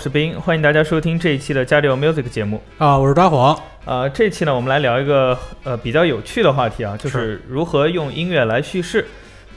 [0.00, 3.54] 是冰，欢迎大家收听这一期的加六 Music 节目啊，我是抓黄。
[3.84, 9.06] 呃，这期呢，我们来聊一个呃比较有趣的话题啊，就是如何用音乐来叙事。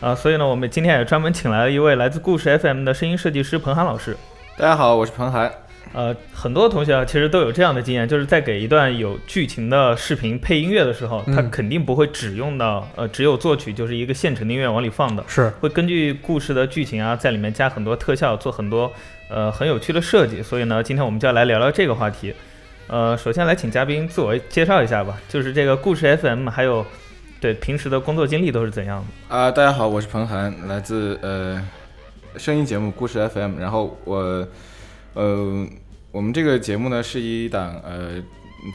[0.01, 4.17] 啊，所以呢，我们今天也专门请来了一位来自故事 FM 的声音设计师彭涵老师。
[4.57, 5.49] 大家好，我是彭涵。
[5.93, 18.91] 呃，很多同学啊，其实都有这样的经验，就是在给一段有剧情的视频配音乐的时候，他肯定不会只用到呃只有作曲就是一个现成的音乐往里放的，是会根据故事的剧情啊，在里面加很多特效，做很多
[19.29, 20.41] 呃很有趣的设计。
[20.41, 22.33] 所以呢，今天我们就要来聊聊这个话题。
[22.87, 26.83] 呃，首先来请嘉宾自我介绍一下吧，就是这个故事 FM，还有
[27.39, 29.51] 对平时的工作经历都是怎样的啊？
[29.51, 31.61] 大家好，我是彭涵，来自呃
[32.35, 34.47] 声音节目故事 FM，然后我
[35.13, 35.67] 呃。
[36.13, 38.21] 我们这个节目呢是一档呃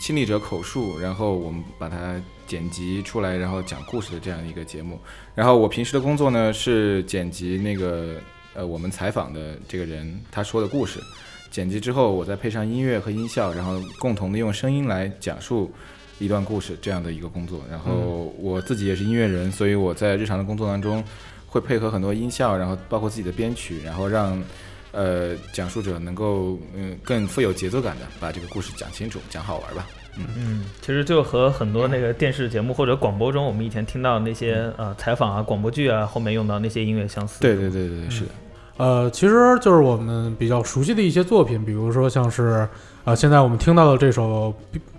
[0.00, 4.98] 亲历者口述，然后我们把它剪辑出来，然后讲故事的这样一个节目。
[5.36, 8.16] 然后我平时的工作呢是剪辑那个
[8.54, 10.98] 呃我们采访的这个人他说的故事，
[11.48, 15.72] 剪辑之后我再配上音乐和音效，然后共同的用声音来讲述
[16.18, 17.62] 一段故事这样的一个工作。
[17.70, 21.04] 然后我自己也是音乐人，所以我在日常的工作当中
[21.46, 24.42] 会配合很多音效，然后包括自己的编曲，然后让。
[24.92, 29.86] 呃，讲述者能够嗯更富有节奏感的把这个故事讲清楚、讲好玩吧。
[30.16, 37.40] 嗯嗯，其实就和很多那个电视节目或者广播中我们以前听到那些呃采访啊、广播剧啊后面用到那些音乐相似。
[37.40, 38.30] 对对对对，是的。
[38.78, 42.66] 呃，其实就是我们比较熟悉的一些作品，比如说像是
[43.04, 44.52] 呃现在我们听到的这首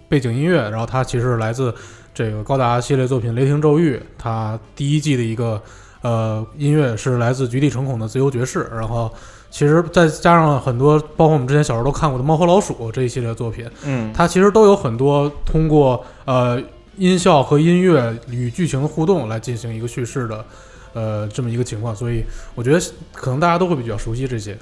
[0.08, 1.74] 背景音乐，然后它其实来自
[2.14, 5.62] 这个高达系列作品《雷霆咒域》，它第一季的一个
[6.02, 9.14] 呃音乐是来自菊地诚孔的《自由爵士》，然后。
[9.52, 16.62] 其实再加上很多，包括我们之前小时候都看过的《猫和老鼠》这一系列作品，嗯，它其实都有很多通过呃
[16.98, 20.46] 音效和音乐与剧情的互动来进行一个叙事的，
[20.94, 22.24] 呃这么一个情况，所以
[22.54, 22.80] 我觉得
[23.12, 24.56] 可能大家都会比较熟悉这些。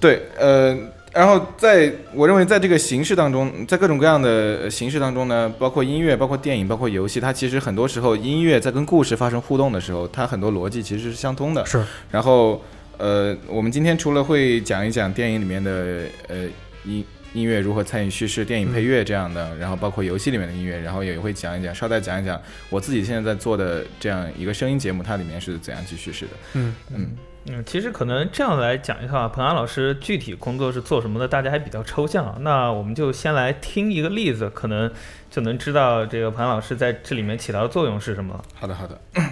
[0.00, 0.74] 对，呃，
[1.12, 11.66] 然后在我认为在这个形式当中，在各种各样的形式当中呢，包括音乐、包括电影、包括游戏，它其实很多时候音乐在跟故事发生互动的时候，它很多逻辑其实是相通的。
[11.66, 12.60] 是，然后。
[12.98, 16.46] 呃，我们今天除了会讲一讲电影里面的呃
[16.84, 26.32] 音音乐如何参与叙事，电影配乐这样的，然后包括游戏里面的音乐，然后也会讲一讲，稍带讲一讲我自己现在在做的这样一个声音节目，它里面是怎样去叙事的。
[26.54, 27.16] 嗯嗯
[27.50, 32.36] 嗯，其实可能这样来讲一下，彭安老师具体工作是做什么的，大家还比较抽象。
[32.40, 34.90] 那我们就先来听一个例子，可能
[35.30, 38.42] 就能知道这个彭安老师在这里面起到的作用是什么。
[38.54, 39.00] 好的好的，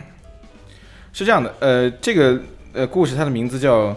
[1.13, 2.41] 是这样的，呃，这个。
[2.77, 3.89] 呃，故事它的名字叫《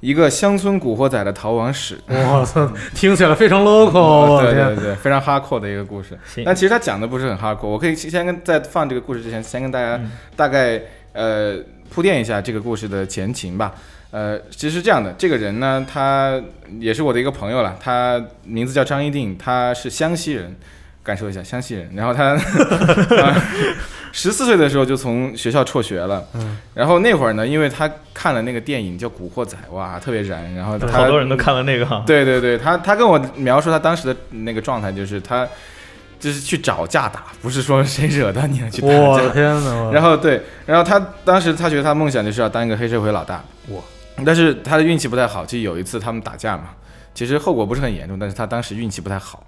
[0.00, 1.96] 一个乡村古惑仔的逃亡史》。
[2.08, 6.18] 我操，听起来非常 local，对对对，非常 hardcore 的一个故事。
[6.44, 7.68] 但其实它讲的不是很 hardcore。
[7.68, 9.98] 我可以先跟在放这个故事之前，先跟大家
[10.36, 10.80] 大概
[11.14, 11.56] 呃
[11.88, 13.74] 铺垫一下这个故事的前情吧。
[14.10, 16.38] 呃，其实是这样的，这个人呢，他
[16.78, 20.54] 也是我的一个朋友了，他名字叫张一定，他是湘西人。
[21.02, 22.36] 感受一下湘西人，然后他
[24.12, 31.86] 十四岁的时候就从学校辍学了，嗯，然后那会儿呢，因为他看了那个电影叫《古惑仔》，哇，特别燃，然后好多人都看了那个。
[31.86, 35.46] 哈，对对对，他他跟我描述他当时的那个状态，就是他
[36.18, 39.90] 就是去找架打，不是说谁惹到你了去打架，我的天哪！
[39.92, 43.80] 然后对，然后他当时他觉得他梦想就是要当一个黑社会老大，哇，
[44.26, 46.70] 但是他的运气不太好，就有一次他们打架嘛，
[47.14, 49.42] 其实后果不是很严重，但是他当时运气不太好。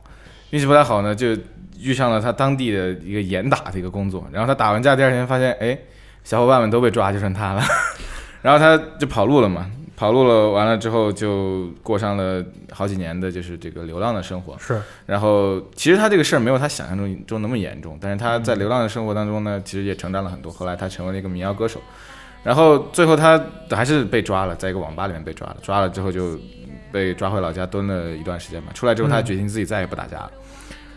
[0.52, 1.36] 运气不太好呢，就
[1.80, 4.26] 遇上了他当地的一个严打的一个工作。
[4.30, 5.76] 然后他打完架，第二天发现，哎，
[6.24, 7.62] 小伙伴们都被抓，就剩他了。
[8.42, 14.54] 然后他就跑路了嘛，跑路了，完了之后就过上了好几年的就是这个流浪的生活。
[14.58, 14.78] 是。
[15.06, 20.52] 然后其实他这个事儿没有他想象中中那么严重，但是他在流浪的生活当中呢，其实也成长了很多。
[20.52, 21.80] 后来他成为了一个民谣歌手。
[22.44, 25.56] 然后最后他还是被抓了，在一个网吧里面被抓了。
[25.62, 26.38] 抓了之后就
[26.90, 28.72] 被抓回老家蹲了一段时间嘛。
[28.74, 30.32] 出来之后，他决定自己再也不打架了。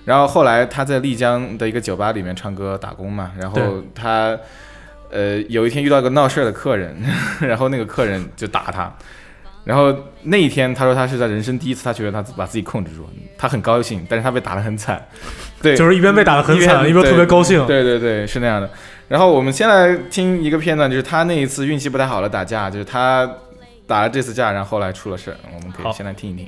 [0.06, 4.38] 然后后来他在丽江的一个酒吧里面唱歌打工嘛，然后他，
[5.10, 6.96] 呃，有一天遇到一个闹事儿的客人，
[7.42, 8.96] 然后那个客人就打他，
[9.63, 9.92] 然后
[10.22, 15.04] 那一天他说他是在人生第一次，他觉得他把自己控制住，他很高兴，但是他被打得很惨，
[15.62, 18.69] 对，就是一边被打得很惨，一边特别高兴，对对对，是那样的。
[19.08, 23.28] 然后我们先来听一个片段，就是他那一次运气不太好的打架，就是他
[23.88, 26.48] 打了这次架，然后后来出了事儿，我们可以先来听一听。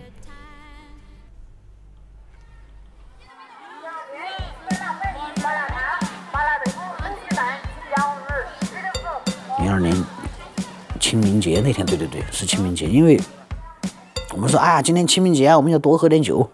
[9.78, 9.96] 二年
[11.00, 12.88] 清明节那天，对对对，是清明节。
[12.88, 13.22] 因为
[14.34, 16.50] 我们说，哎呀，今天清明节啊，我们要多喝点酒。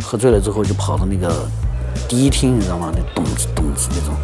[0.00, 1.48] 喝醉了之后，就跑到那个
[2.08, 2.92] 迪厅，你知道吗？
[2.94, 4.14] 那咚子咚子那种，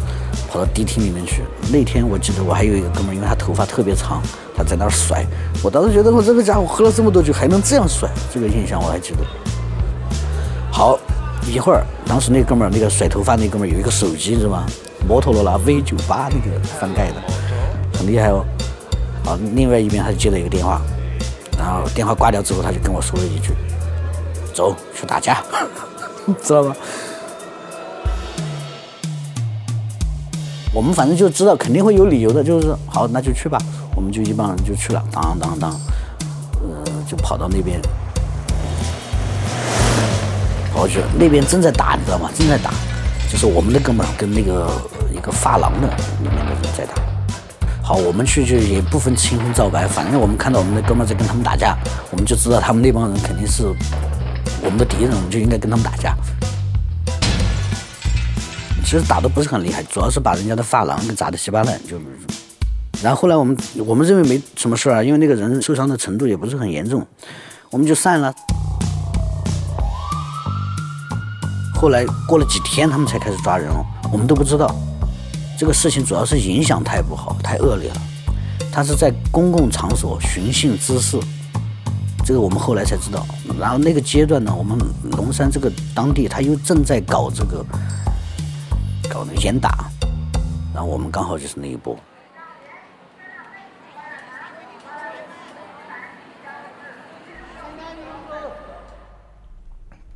[0.49, 1.43] 跑到迪厅里面去。
[1.69, 4.21] 那天我记得我还有一个哥们，因为他头发特别长，
[4.55, 5.25] 他在那儿甩。
[5.61, 9.17] 我当时觉得我这个家伙喝了这么多酒还能这样甩，这个印象我还记得。
[10.71, 10.97] 好，
[11.45, 14.65] 一会儿，当时那哥们儿那个甩头发那哥们儿有一个手机，是吧？
[15.07, 17.15] 摩托罗拉 V 九八那个翻盖的，
[17.97, 18.45] 很厉害哦。
[19.25, 20.81] 啊，另外一边他就接了一个电话，
[21.57, 23.53] 然后电话挂掉之后，他就跟我说了一句
[24.53, 25.41] ：“走去打架，
[26.43, 26.75] 知道吗？”
[30.73, 33.57] 我们反正就知道肯定会有理由的，就是好，那就去吧。
[33.95, 35.69] 我们就一帮人就去了，当当当，
[36.63, 37.79] 呃，就跑到那边，
[40.73, 42.29] 跑去，那边正在打，你知道吗？
[42.35, 42.73] 正在打，
[43.33, 44.71] 就是我们的哥们儿跟那个
[45.11, 45.87] 一个发廊的
[46.21, 46.93] 里面的人在打。
[47.81, 51.75] 好，我们去就也不分青红皂白，反正我们看到我们的哥们在跟他们打架，
[52.11, 53.63] 我们就知道他们那帮人肯定是
[54.61, 56.15] 我们的敌人，我们就应该跟他们打架。
[58.85, 61.99] 其实打的不是很厉害，主要是把人家的发廊给砸得稀巴烂，就。
[63.01, 63.57] 然后后来我们
[63.87, 67.03] 我们认为没什么事儿啊，因为那个人受伤的程度也不是很严重，
[67.71, 68.31] 我们就散了。
[71.83, 74.73] 后来过了几天，他们才开始抓人哦，我们都不知道。
[75.59, 77.95] 这个事情主要是影响太不好，太恶劣了。
[78.71, 81.19] 他是在公共场所寻衅滋事，
[82.25, 83.25] 这个我们后来才知道。
[83.59, 84.77] 然后那个阶段呢，我们
[85.17, 87.65] 龙山这个当地他又正在搞这个。
[89.09, 89.91] 搞那个严打，
[90.73, 91.97] 然后我们刚好就是那一波。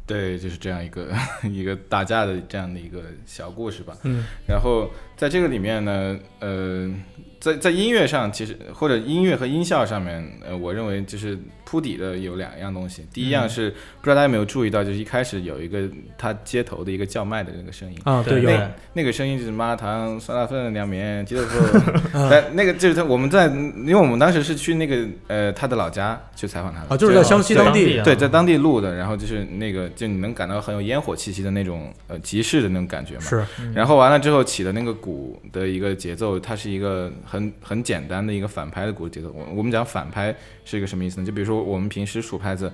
[0.07, 1.12] 对，就是这样一个
[1.44, 3.95] 一个打架的这样的一个小故事吧。
[4.04, 6.92] 嗯，然后在这个里面呢，呃。
[7.39, 11.38] 在在音乐上，其实或者音乐和音效上面，呃，我认为就是
[11.68, 13.06] 铺底的有两样东西。
[13.12, 15.81] 第一样是不知道大家有没有注意到，就是一开始有一个
[16.18, 18.50] 他街头的一个叫卖的那个声音啊，对，有
[18.94, 21.92] 那个声音就是麻辣烫、酸辣粉、凉面、鸡豆腐。
[22.31, 28.96] 但那个就是他，我们在，因为我们当时是去那个呃他的老家去采访他的啊，就是在湘西当地，对，在当地录的。
[28.96, 33.22] 然后就是那个，就你能感到很有烟火气息的那种呃集市的那种感觉嘛。
[33.22, 33.46] 是。
[33.74, 39.31] 然后完了之后起的那个鼓的一个节奏，它是一个很很简单的一个反拍的鼓节奏。
[39.36, 40.34] 我我们讲反拍
[40.68, 41.25] 是一个什么意思呢？
[41.25, 42.69] 就比如说我们平时数拍子，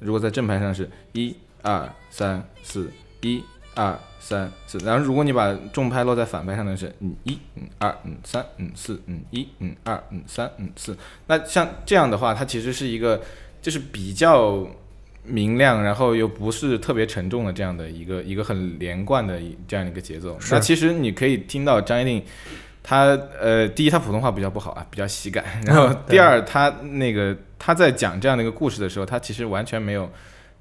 [0.00, 2.92] 如果在正拍上是一二三四
[3.22, 3.42] 一
[3.74, 10.94] 二三四，然后如果你把重拍落在反拍上呢是嗯一嗯二嗯三嗯四嗯一嗯二嗯三嗯四。
[11.26, 13.22] 那像这样的话，它其实是一个
[13.62, 14.68] 就是比较
[15.24, 20.38] 明亮，然后又不是特别沉重的这样的一个一个很连贯的这样一个节奏。
[20.50, 22.22] 那其实你可以听到张一定。
[22.88, 23.04] 他
[23.38, 25.44] 呃，第一，他普通话比较不好啊， 比较喜感。
[25.66, 30.10] 然后第二，他那个他在讲这样的一个故事的时候，他其实完全没有，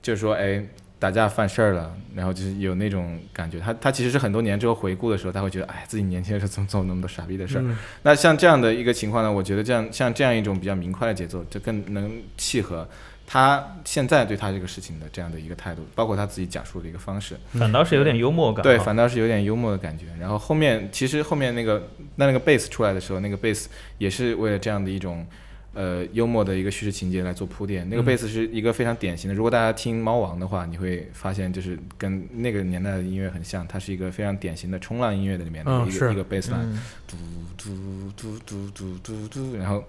[0.01, 0.61] 就是说，哎，
[0.99, 3.61] 打架犯事儿了，然后就是有那种感觉。
[3.61, 7.63] 他他其实是很多年之后回顾的时候，他会觉得，哎，自己年轻的时候怎么做那么多傻逼的事儿。
[8.03, 12.85] 那像这样的一个情况呢，我觉得这样像这样一种比较明快的节奏，就更能契合。
[13.29, 18.63] 他现在对他这个事情的这样的一个态度，包括他自己讲述的一个方式，反倒是有点幽默感。
[18.63, 20.05] 对，反倒是有点幽默的感觉。
[20.17, 23.67] 然后后面其实后面那个那那个贝斯出来的时候，那个贝斯
[23.97, 25.27] 也是为了这样的一种
[25.73, 27.85] 呃幽默的一个叙事情节来做铺垫。
[27.89, 36.59] 那个贝斯是一个非常典型的，如果大家听猫王的话，你会发现就是跟那个年代的音乐很像，它是一个非常典型的冲浪音乐的里面的一个一个贝斯来，
[37.05, 37.17] 嘟
[37.57, 39.83] 嘟嘟嘟嘟嘟嘟，然后。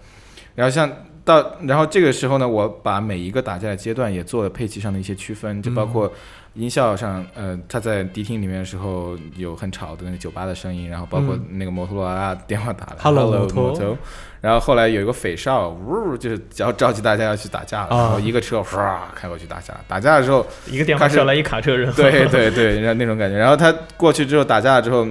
[0.55, 0.91] 然后像
[1.29, 6.11] 到，然后这个时候呢，我把每一个打架的阶段也做了配器上的一些区分，就包括
[6.55, 13.99] 音效上，呃，他在迪厅里面的时候有很吵的那个酒吧的声音，然后包括那个摩托罗拉电话打来，Hello 摩托，
[14.41, 25.07] 然后后来有一个匪哨，呜，就是要召集大家要去打架了，然后一个车唰开过去打架，打架的时候一个电话叫来一卡车人， 对对对，然后那种感觉，然后他过去之后打架了之后。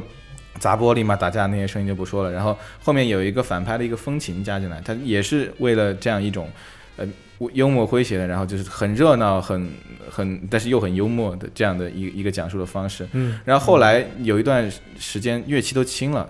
[0.60, 2.32] 砸玻璃嘛，打架那些声音就不说了。
[2.32, 6.50] 然后后面有一个反拍的一个风琴加进来，它也是为了这样一种，
[6.98, 7.06] 呃，
[7.54, 9.70] 幽默诙谐的，然后就是很热闹、很
[10.10, 13.08] 很，但是又很幽默的这样的一一个讲述的方式。
[13.12, 13.40] 嗯。
[13.46, 16.28] 然后后来有一段时间乐器都清了，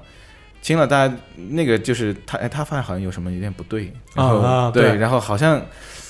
[0.62, 1.16] 清了，大家
[1.50, 3.94] 那个就是他，哎，他发现好像有什么有点不对。
[4.16, 4.98] 啊对。
[4.98, 5.62] 然后好像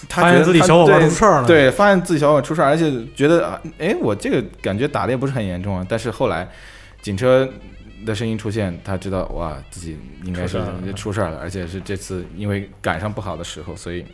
[0.10, 1.48] 他觉得自己小伙伴出事儿了。
[1.48, 5.86] 对，发现自己小伙伴出事儿，而且觉得，哎，我这个感觉打的也不是很严重啊。
[5.88, 6.50] 但是后来
[7.02, 7.48] 警车。
[8.06, 10.60] 的声音出现，他知道哇，自己应该是
[10.96, 14.06] 出事儿了，而且是这次因为赶上不好的时候，所以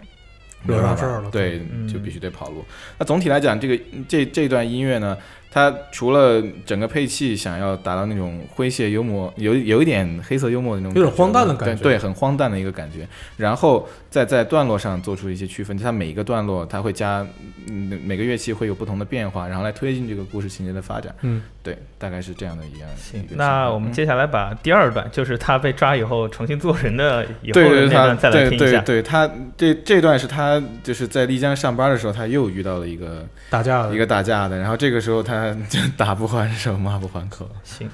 [0.66, 1.30] 惹上事儿了。
[1.30, 1.62] 对，
[1.92, 2.64] 就必须得跑路。
[2.98, 5.18] 那总体来讲，这个这这段音乐呢，
[5.54, 13.08] 他除了整个配器想要达到那种诙谐幽默，有有一点黑色幽默的那种，有点荒诞的感觉对对，很荒诞的一个感觉。
[13.38, 17.24] 然后再在段落上做出一些区分，就它每一个段落它会加，
[17.70, 21.14] 嗯，每个乐器会有不同的变化，然后来推进这个故事情节的发展。
[21.22, 22.90] 嗯，对，大概是这样的一样。
[22.98, 28.80] 行那我们接下来把第二段，就是他被抓以后重新做人的以后那段再来对听一下。
[28.80, 37.50] 对对，他这这段是他就是在丽江上班的时候，他又遇到了一个打架的一个打架的，然后这个时候他就打不还手，骂不还口。
[37.64, 37.90] 行，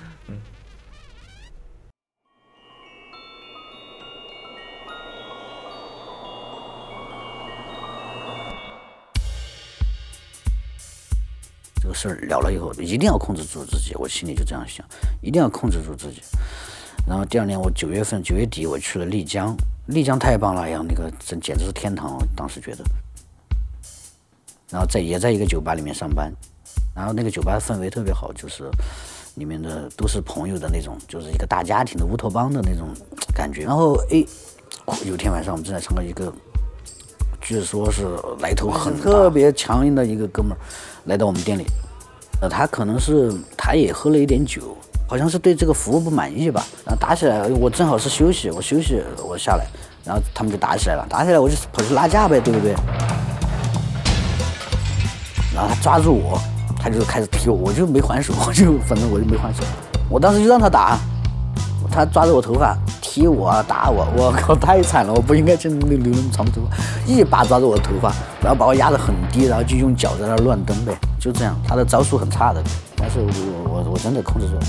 [11.82, 14.86] 这个事儿了了以后，一定要控制住自己，我心里就这样想，
[15.22, 16.22] 一定要控制住自己。
[17.08, 19.56] 然后第二年我九月份九月底我去了丽江，
[19.88, 22.84] 丽江太棒了，哎呀，那个真简直是天堂，我当时觉得。
[24.70, 26.32] 然后在也在一个酒吧里面上班，
[26.96, 28.70] 然后那个酒吧氛围特别好，就是
[29.36, 32.90] 里面的都是朋友的那种，就是一个大家庭的乌托邦的那种
[33.34, 33.64] 感觉。
[33.64, 34.26] 然后哎，
[35.06, 36.34] 有天晚上我们正在唱歌，一个
[37.40, 38.06] 据说是
[38.40, 40.58] 来头很特别强硬的一个哥们儿
[41.06, 41.66] 来到我们店里，
[42.42, 44.76] 呃，他可能是他也喝了一点酒，
[45.08, 47.56] 好像是对这个服务不满意吧，然后打起来了。
[47.56, 49.66] 我正好是休息，我休息我下来，
[50.04, 52.74] 然后他们就打起来了，打起来我就跑去拉架呗，对不对？
[55.56, 56.40] 然后他抓住我，
[56.80, 59.64] 他就开始踢我，我就没还手， 我就反正我就没还手，
[60.10, 60.98] 我当时就让他打，
[61.92, 72.64] 他抓着我头发踢我打我，我靠太惨了，我不应该真留留那么长的头发，一把抓着我的头发，然后把我压得很低，然后就用脚在那乱蹬呗，就这样，他的招数很差的，
[72.96, 74.62] 但是我我我真的控制住了。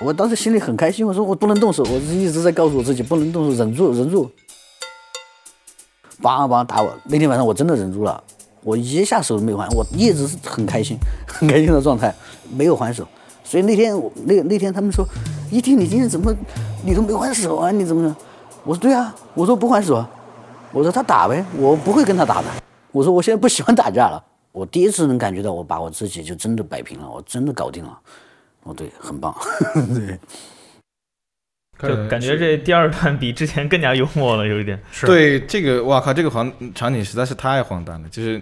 [0.00, 4.28] 我当时心里很开心，我说我不能动手，我一直在告诉我自己不能动手，忍住忍住。
[6.20, 8.22] 梆梆打我，那天晚上我真的忍住了，
[8.62, 12.14] 我一下手都没还，我一直是很开心， 很开心的状态，
[12.54, 13.06] 没有还手。
[13.44, 15.06] 所以那天我那那天他们说，
[15.50, 16.34] 一听你今天怎么
[16.84, 17.70] 你都没还手啊？
[17.70, 18.16] 你怎么？
[18.64, 20.08] 我说对啊，我说不还手啊，
[20.72, 22.48] 我说他打呗，我不会跟他打的。
[22.92, 27.98] 我说我现在不喜欢打架了， 我第一次能感觉到我把我自己就真的摆平了，我真的搞定了。
[28.62, 29.34] 哦，对，很棒，
[29.92, 30.18] 对。
[31.82, 34.78] 就感觉这第二段比之前更加幽默了，有一点。
[34.92, 38.08] 是对这个，哇靠，这个荒场景实在是太荒诞了。
[38.10, 38.40] 就是，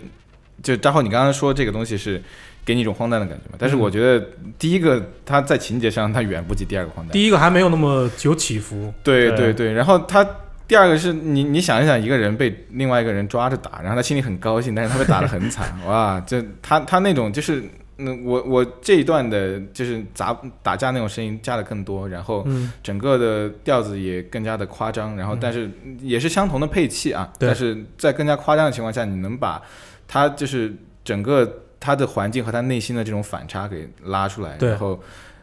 [0.63, 2.23] 就张浩，你刚刚说这个东西是
[2.65, 3.57] 给你一种荒诞的感觉嘛？
[3.59, 4.25] 但是我觉得
[4.59, 7.13] 第一个，它在情节上它远不及第二个荒诞。
[7.13, 10.25] 第一个还没有那么有起伏，对对对对，然后他
[10.69, 17.63] 第二个是你你想一想，一个人被另外一个人抓着打，然后他心里很高兴，但是他被打得很惨， 哇，就他他那种就是。
[18.03, 22.73] 嗯，我我这一段的就是砸打架那种声音加的更多，然后嗯。
[22.83, 27.49] 整个的调子也更加的夸张，然后但是也是相同的配器啊，对。
[27.49, 29.63] 但是在更加夸张的情况下，你能把
[30.09, 34.71] 他就是整个他的环境和他内心的这种反差给拉出来，对。
[34.71, 34.99] 然后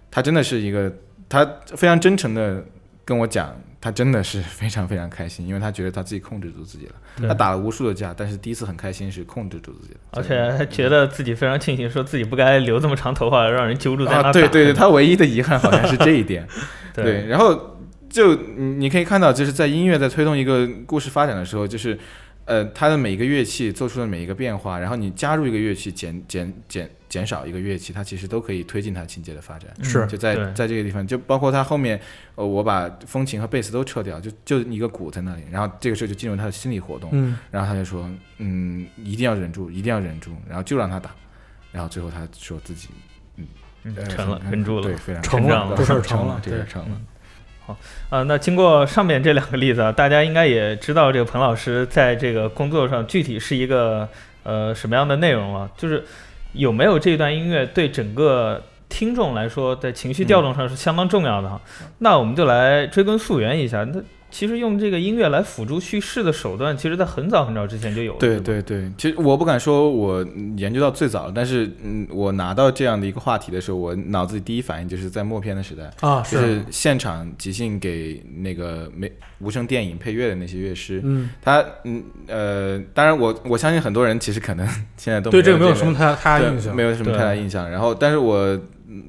[0.09, 0.91] 他真的是一个，
[1.29, 1.45] 他
[1.75, 2.63] 非常真诚的
[3.05, 7.27] 跟我讲，他真的是非常非常开心，因为他觉得他自己控制住自己了。
[7.27, 16.47] 他打了无数的架，但是第一次很开心是控制住自己了，而且他觉得自己非常庆幸，说自己不该留这么长头发，让人揪住在那啊，对对对，他唯一的遗憾好像是这一点。
[16.93, 17.77] 对对，然后
[18.09, 21.97] 就你你可以看到，就是在音乐在推动一个故事发展的时候，就是
[22.45, 29.71] 呃，它的每一个乐器做出的每一个变化，然后你加入一个乐器，减减减减少一个乐器，它其实都可以推进它情节的发展。
[29.83, 31.99] 是就在在这个地方，就包括它后面，
[32.35, 41.11] 呃，我把风琴和贝斯都撤掉，就就一个鼓在那里，然后这个时候就进入他的心理活动，嗯，然后他就说，嗯，一定要忍住，一定要忍住，然后就让他打，
[41.71, 42.89] 然后最后他说自己，
[43.37, 43.47] 嗯
[43.95, 44.95] 呃成了，很忍住了对，。
[44.95, 47.01] 非常成了对这事儿成成了对这事儿成了。
[48.09, 54.07] 啊，那经过上面这两个例子啊，大家应该也知道这个彭老师在这个工作上具体是一个
[54.43, 55.69] 呃什么样的内容了。
[55.75, 56.01] 就是
[56.53, 61.59] 有没有这段音乐对整个听众来说在情绪调动上是相当重要的哈。
[61.99, 64.01] 那我们就来追根溯源一下，那
[64.37, 68.19] 其实用这个音乐来辅助叙事的手段，其实在很早很早之前就有了。
[68.19, 70.23] 对对对，其实我不敢说我
[70.57, 84.67] 研究到最早，但是嗯，我拿到这样的一个话题的时候，我脑子里第一反应就是在默片的时代，啊，就是现场即兴给那个没无声电影配乐的那些乐师，嗯，他嗯呃，当然我我相信很多人其实可能
[84.97, 87.67] 现在都对这个没有什么太太大印象，没有什么太大印象。
[87.67, 88.61] 然后，但是我嗯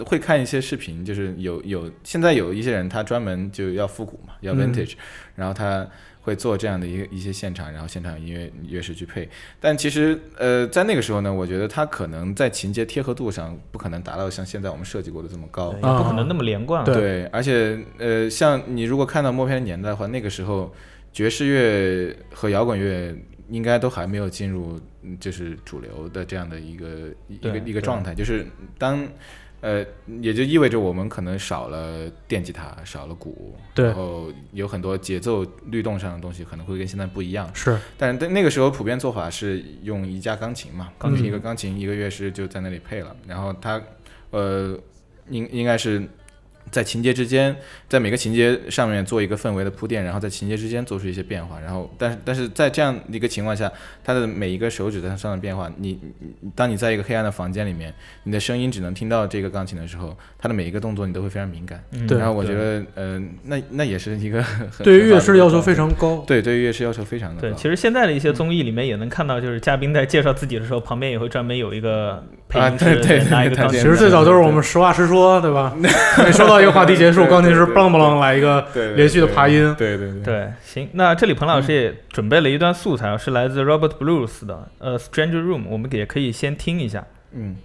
[0.05, 4.95] 会看一些视频，就是有有现在有一些人他专门就要复古嘛，要嗯 vintage，、
[5.35, 5.87] 然后他
[6.21, 9.29] 会做这样的一个一些现场，然后现场音乐乐师去配。
[9.61, 15.77] 但其实呃，在那个时候呢，我觉得他可能在情节贴合度上不可能达到像现在我们设计过的这么高对。
[15.81, 16.85] 也不可能那么连贯。
[16.85, 20.75] 对对，而且呃，像你如果看到默片年代的话，那个时候
[21.13, 23.15] 爵士乐和摇滚乐
[23.49, 26.87] 应该都还没有进入嗯就是主流的这样的一个
[27.29, 28.45] 一个一个状态，就是
[28.77, 29.09] 当。
[29.61, 29.85] 呃，
[30.21, 33.87] 也就意味着我们可能少了电吉他，少了鼓，对。
[33.87, 37.53] 然后有很多节奏律动上的东西可能会跟现在不一样。
[37.55, 37.77] 是。
[37.97, 43.83] 但是在那个时候普遍做法是用一架钢琴嘛，钢琴一个钢琴一个乐师就在那里配了，然后他
[44.31, 44.79] 呃
[45.29, 46.07] 应应该是
[46.71, 47.55] 在情节之间，
[47.89, 53.71] 在每个情节上面做一个氛围的铺垫，然后在情节之间做出一些变化，然后但是但是在这样一个情况下，
[54.05, 55.99] 他的每一个手指在上的变化，你
[56.55, 57.93] 当你在一个黑暗的房间里面，
[58.25, 61.83] 你的声音只能听到这个钢琴的时候，他的每一个动作你都会非常敏感。
[61.93, 66.25] 嗯然后我觉得呃那那也是一个很对于乐师要求非常高。
[66.27, 67.57] 对对于乐师要求非常的对，高。
[67.57, 73.81] 其实现在的一些综艺里面也能看到，就是嘉宾在介绍自己的时候，旁边也会专门有一个配啊音师对对拿一个对对钢琴。
[73.81, 75.75] 其实最早都是我们实话实说，对吧？
[75.79, 79.75] 每说到一个话题结束，钢琴师对梆啷啷来一个连续的爬音。
[79.79, 87.05] 对对对对，行，那这里彭老师也准备了一段素材，是来自 Robert Blues 的呃《Stranger Room》，我们也可以先听一下。
[87.33, 87.57] 嗯。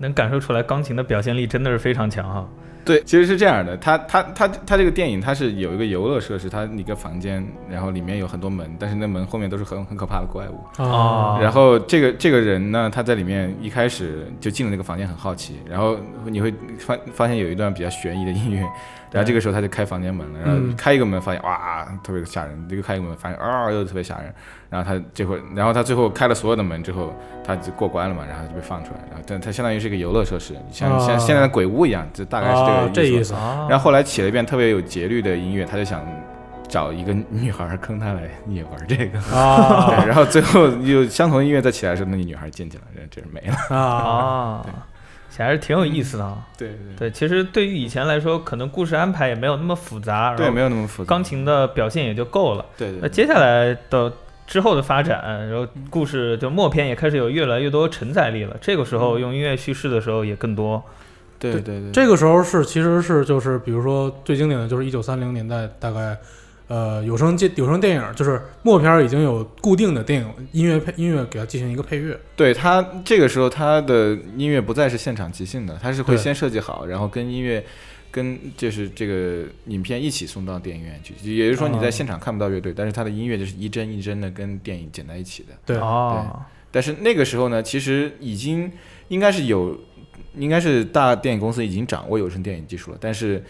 [0.00, 2.48] 能感受出来钢琴的表现力真的是非常强哈。
[2.82, 10.58] 对，其实是这样的，它它它它这个电影它是有一个游乐设施，它一个房间，然后里面有很多门，但是那门后面都是很很可怕的怪物。
[10.78, 18.60] 哦然后这个这个人呢，他在里面一开始就进了那个房间，很好奇，然后你会发发现有一段比较悬疑的音乐，
[19.12, 24.34] 然后这个时候他就开房间门了，然后嗯开一个门发现哇特别吓人，这个开一个门发现啊又特别吓人，
[24.70, 27.12] 然后他这会，然后他最后开了所有的门之后，
[27.44, 32.92] 他就过关了嘛，然后就被放出来，然后但他相当于是一个游乐设施，像像啊现在的鬼屋一样，就大概是这啊个意思。
[32.94, 33.34] 这意思。
[33.34, 36.06] 啊然后后来起了一遍特别有节律的音乐，他就想
[36.68, 39.18] 找一个女孩坑他来也玩这个。
[39.36, 43.76] 啊 对，然后最后又相同的音乐再起来的时候，那个女孩进去了，人这是没了。
[43.76, 44.62] 啊！
[44.70, 44.86] 啊，
[45.36, 46.46] 还是挺有意思的啊。
[46.56, 51.08] 对对对，其实对于以前来说，可能故事安排也没有那么复杂，对，没有那么复杂。
[51.08, 52.64] 钢琴的表现也就够了。
[52.76, 54.12] 对对对那接下来的
[54.50, 58.56] 之后的发展，然后故事就默片也开始有越来越多承载力了。
[58.60, 60.82] 这个时候用音乐叙事的时候也更多。
[61.38, 66.18] 对对对，这个时候是其实是就是比如说最经典的就是一九三零年代大概。
[66.72, 77.64] 呃，有声电有声电影就是默片儿已经有固定的电影音乐配音乐给它进行一个配乐，对它这个时候它的音乐不再是现场即兴的，它是会先设计好，然后跟音乐。
[78.10, 85.48] 跟就是这个影片一起送到电影院去，也就是说你在哦现场看不到乐队，但是他的音乐就是一帧一帧的跟电影剪在一起的。
[85.64, 88.70] 对，哦，但是那个时候呢，其实已经
[89.08, 89.78] 应该是有，
[90.36, 93.42] 应该是大电影公司已经掌握有声电影技术了，但是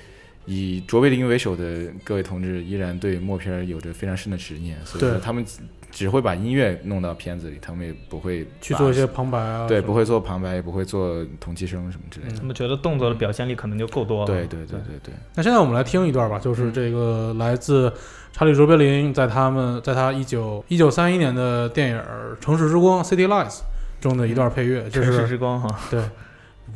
[0.47, 5.45] 以卓别林为首的各位同志依然对默片儿有着非常深的执念，所以说他们
[5.91, 12.39] 只只会把音乐弄到片子里，他们也不会去做一些旁白啊，对，不会做旁白，也不会做同期声什么之类的。
[12.39, 14.27] 他们觉得动作的表现力可能就够多了。
[14.27, 17.93] 对对对对对，那现在我们来听一段吧，就是这个来自
[18.33, 21.99] 查理·卓别林在他们在他一九一九三一年的电影
[22.41, 23.61] 《城市之光》（City Lights）
[24.01, 26.03] 中的一段配乐，就是城市之光哈，对，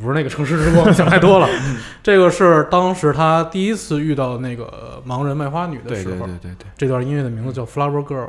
[0.00, 1.48] 不是那个城市之光，想太多了。
[2.02, 6.66] 这个是当时他第一次遇到那个盲人卖花女的时候，对对对对。
[6.76, 8.28] 这段音乐的名字叫《Flower Girl》。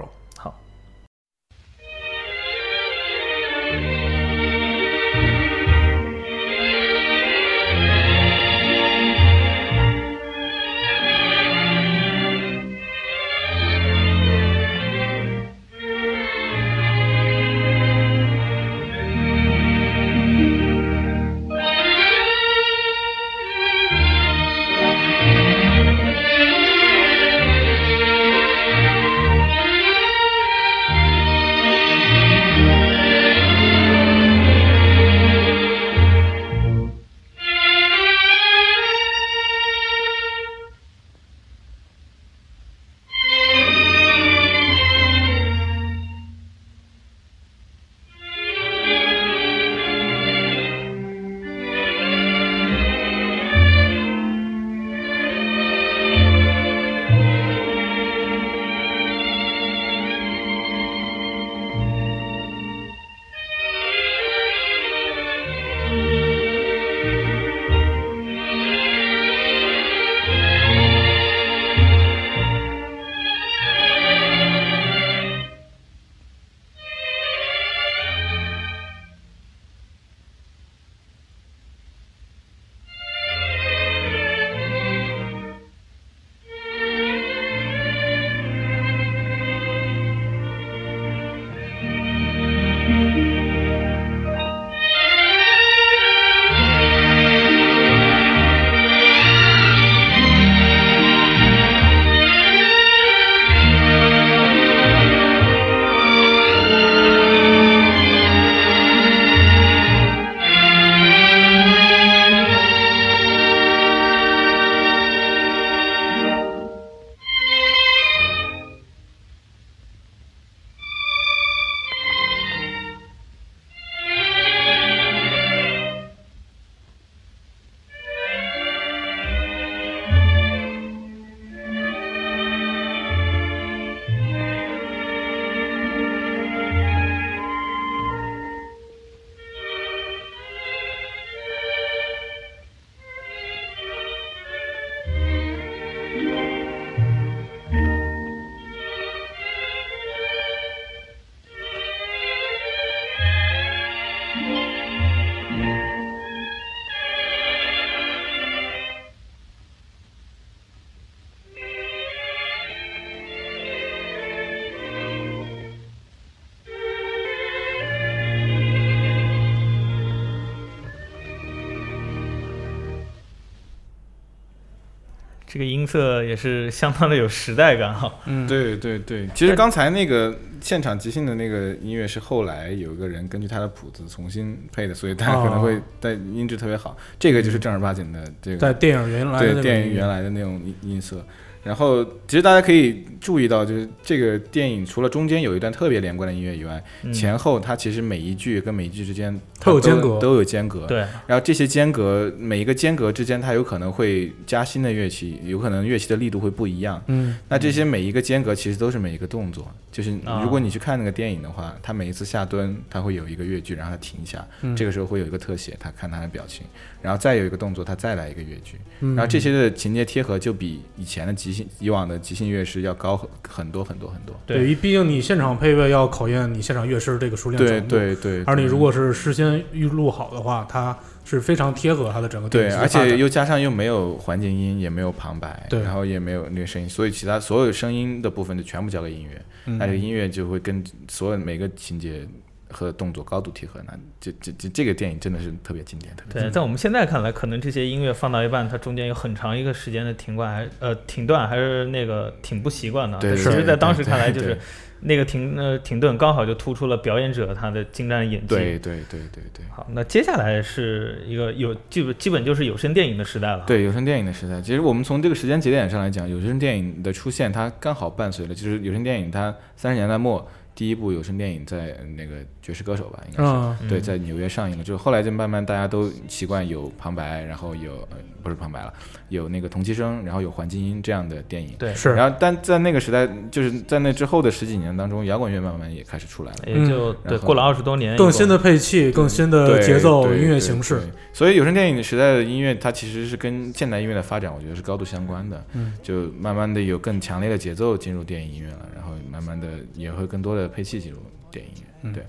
[175.56, 178.14] 这个音色也是相当的有时代感哈。
[178.26, 186.98] 嗯，对对对，其实刚才那个现场即兴的那个音乐是后来有一个人根据他的谱子重新配的，所以他可能会带音质特别好。
[187.18, 191.26] 这个就是正儿八经的这个在电影原来电影原来的那种音音色。
[191.66, 197.12] 然后，其实大家可以注意到，就是这个电影除了中间有一段特别连贯的音乐以外，嗯。
[197.12, 200.20] 前后它其实每一句跟每一句之间它有间隔。
[200.20, 200.86] 都有间隔。
[200.86, 207.02] 对，然后这些间隔，每一个间隔之间，它有可能会加新的乐器，有可能乐器的力度会不一样。
[207.08, 207.36] 嗯。
[207.50, 214.76] 那这些每一个间隔其实都是每一个动作，就是啊如果你去看那个电影的话，它每一次下蹲，它会有一个乐句，然后它停一下，嗯。
[214.76, 216.64] 这个时候会有一个特写，他看他的表情，
[217.02, 224.36] 然后再有一个动作，他再来一个乐句，嗯，然后这些的情节贴合就比以前的即兴以往的即兴乐师要高很很多很多很多。
[224.46, 242.28] 对，毕竟你现场配乐要考验你现场乐师这个熟练度，对对，而你如果是事先预录好的话，它是非常贴合它的整个对，而且又加上又没有环境音，也没有旁白，对然后也没有那个声音，所以其他所有声音的部分就全部交给音乐，嗯那这个音乐就会跟所有每个情节
[242.76, 253.18] 和动作高度贴合，那这这这这个电影真的是特别经典，特别经对，在我们现在看来，可能这些音乐放到一半，它中间有很长一个时间的停断，还呃停断，还是那个挺不习惯的。
[253.20, 254.58] 对其实，在当时看来，就是
[255.00, 258.48] 那个停呃停顿刚好就突出了表演者他的精湛演技。
[258.48, 259.66] 对对对对对。
[259.72, 273.50] 好，那接下来是一个有基本基本就是有声电影的时代了。，对有声电影的时代，其实我们从这个时间节点上来讲，有声电影的出现，它刚好伴随了，就是有声电影它三十年代末第一部有声电影在呃那个《爵士歌手》吧，应该是。
[273.84, 278.92] 嗯，对，在纽约上映了，就后来就慢慢大家都习惯有旁白，然后有呃不是旁白了，
[279.30, 281.76] 有那个同期声，然后有环境音这样的电影。
[281.78, 286.58] 对，是然后但在那个时代，就是在那之后的十几年当中，摇滚乐慢慢也开始出来了。
[286.66, 291.02] 也就对过了二十多年，更新的配器、更新的节奏、音乐形式，
[291.34, 295.64] 所以有声电影时代的音乐，它其实是跟现代音乐的发展，我觉得是高度相关的。
[295.74, 301.20] 嗯，就慢慢的有更强烈的节奏进入电影音乐了，然后慢慢的也会更多的配器进入
[301.56, 301.88] 电影音乐。
[302.04, 302.24] 嗯对，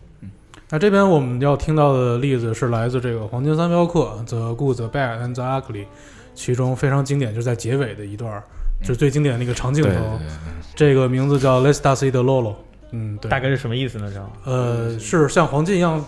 [0.71, 5.87] 那这边我们要听到的例子是来自这个《黄金三镖客》The Good, The Bad and The Ugly，
[6.35, 8.43] 其中非常经典，就是在结尾的一段，
[8.81, 9.91] 就是最经典的那个长镜头。
[9.91, 10.27] 对对
[10.75, 12.55] 这个名字叫 Let's Dance It Lolo。
[12.93, 14.09] 嗯，对，大概是什么意思呢？
[14.11, 14.33] 这样？
[14.45, 16.03] 呃是像黄金一样，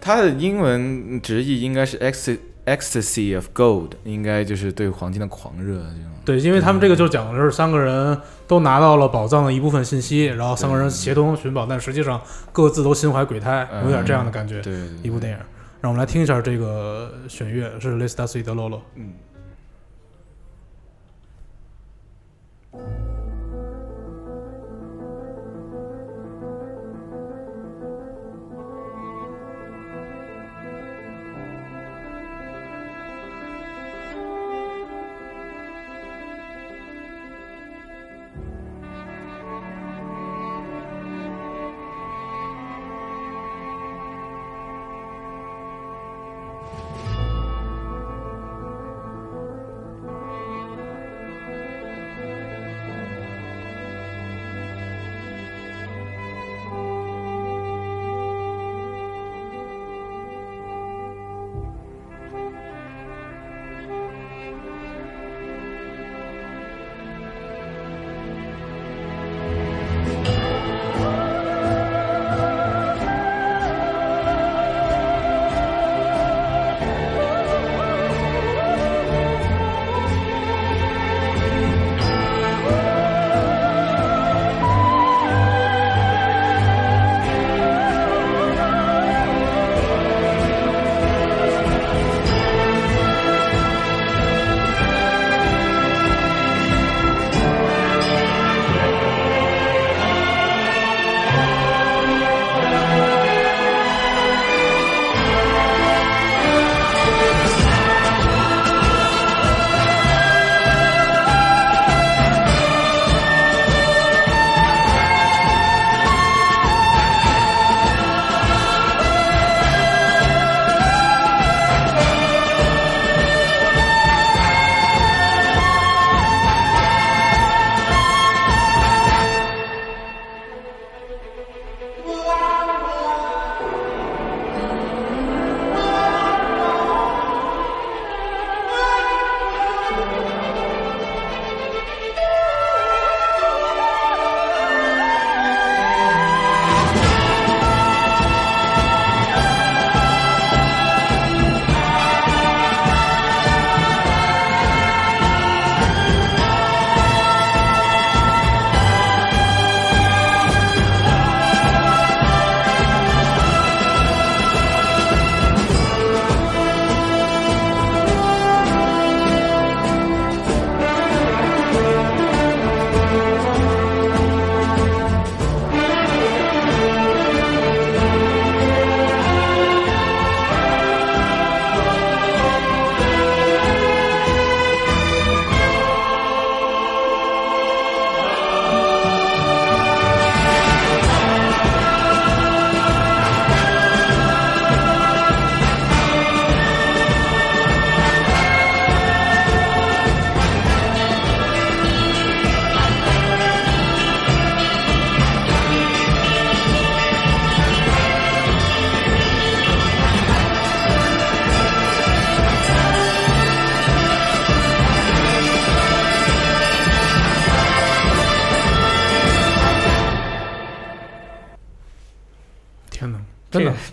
[0.00, 5.84] 它的英文直译应该是 ecstasy ecstasy of gold，应该就是对黄金的狂热。
[6.24, 12.20] 对，因为他们这个就讲的是三个人都拿到了宝藏的一部分信息，然后三个人协同寻宝，但实际上
[12.52, 14.60] 各自都心怀鬼胎，有点这样的感觉。
[14.62, 15.38] 对一部电影，
[15.80, 18.80] 让我们来听一下这个选乐，是 Let's Dance It Lolo。
[18.94, 19.12] 嗯。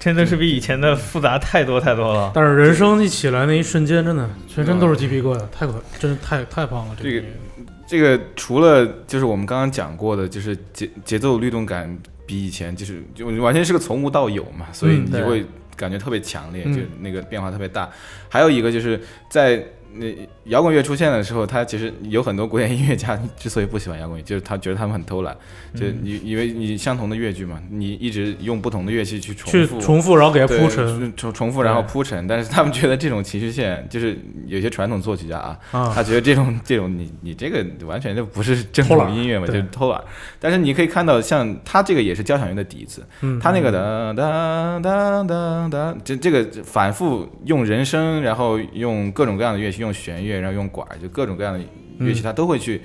[0.02, 2.32] 真的是比以前的复杂太多太多了。
[2.36, 6.96] 但是人生一起来那一瞬间，真的全身都是鸡皮疙瘩，太可，真是太太棒了。
[6.98, 7.28] 这这个个
[7.86, 17.88] 这个除了就是我们刚刚讲过的，就是节节奏律动感比以前就是就完全是个从无到有嘛，所以嗯你就会感觉特别强烈，嗯就那个变化特别大。
[18.28, 19.64] 还有一个就是在
[19.96, 20.08] 那
[20.46, 25.36] 摇滚乐出现的时候，他其实有很多古典音乐家 之所以不喜欢摇滚乐，就是他觉得他们很偷懒，
[25.76, 29.80] 就嗯你因为你相同的乐句嘛，你一直用不同的乐器去重复。
[29.82, 40.02] 重复，然后给它铺陈重重复，然后铺陈，但是他们觉得这种情绪线，就是有些传统作曲家啊，啊，他觉得这种这种你你这个完全就不是正统音乐嘛，就是偷懒。
[40.40, 51.60] 但是你可以看到，像他这个也是交响乐的底子，嗯，他那个噔噔噔噔噔，这这个反复用人声，然后用各种各样的乐器，用弦乐，然后用管，就各种各样的
[52.00, 52.80] 乐器，它都会去。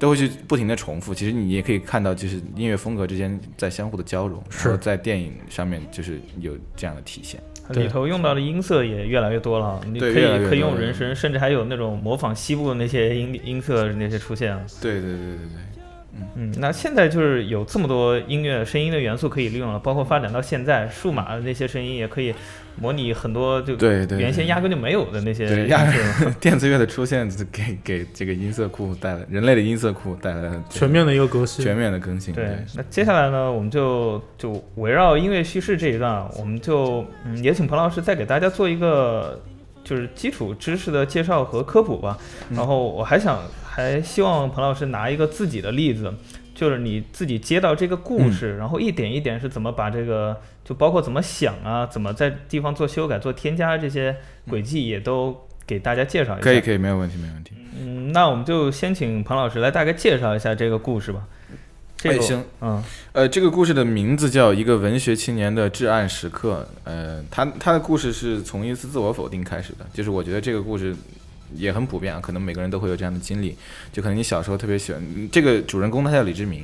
[0.00, 7.42] 都会去不停的重复，其实你也可以看到，就是音乐风格之间在相互的交融，然后是在电影上面就是有这样的体现。
[7.70, 14.64] 里头用到的音色也越来越多了，你可对越越以可以用人声，甚至还有那种模仿西部的那些音音色那些出现了。
[14.80, 15.77] 对对对对对，
[16.34, 22.34] 嗯，那现在就是有这么多音乐声音的元素可以利用了，包括发展到现在，数码的那些声音也可以
[22.80, 25.84] 模拟很多就对对原先压根就没有的那些音对压。
[26.40, 31.64] 电子乐的出现，是给给这个音色库带来人类的音色库带来了全面的一个革新。
[31.64, 32.34] 全面的更新。
[32.34, 39.40] 对，那接下来呢，我们就就围绕音乐叙事这一段啊，我们就嗯也请彭老师再给大家做一个
[39.82, 42.16] 就是基础知识的介绍和科普吧。
[42.50, 43.40] 然后我还想
[43.78, 46.12] 还希望彭老师拿一个自己的例子，
[46.52, 54.16] 就是你自己接到这个故事，然后一点一点是怎么把这个就包括怎么想啊，怎么在地方做修改、做添加这些
[54.48, 56.42] 轨迹也都给大家介绍一下。
[56.42, 57.52] 可以可以，没有问题没有问题。
[57.80, 61.22] 嗯，那我们就先请彭老师来大概介绍一下这个故事吧。
[61.96, 66.66] 这个哎行，嗯呃，这个故事的名字叫《一个文学青年的至暗时刻》。
[66.82, 70.96] 呃，他他的故事是从一次自我否定开始的，就是我觉得这个故事
[71.54, 73.56] 也很普遍啊，可能每个人都会有这样的经历。
[73.92, 76.60] 就可能你小时候特别喜欢这个主人公，他叫李志明，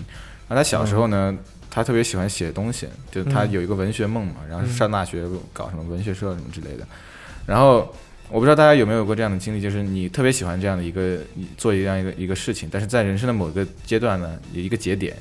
[0.48, 1.36] 然后他小时候呢，
[1.70, 6.86] 他特别喜欢写东西，就他嗯有一个文学梦嘛，然后嗯上大学搞什么文学社什么之类的，
[7.46, 7.94] 然后。
[8.30, 11.18] 我不知道大家有没有过这样的经历，就是你特别喜欢这样的一个
[11.58, 15.14] 做一样一个一个事情，但是在人生的某个阶段呢，有一个节点，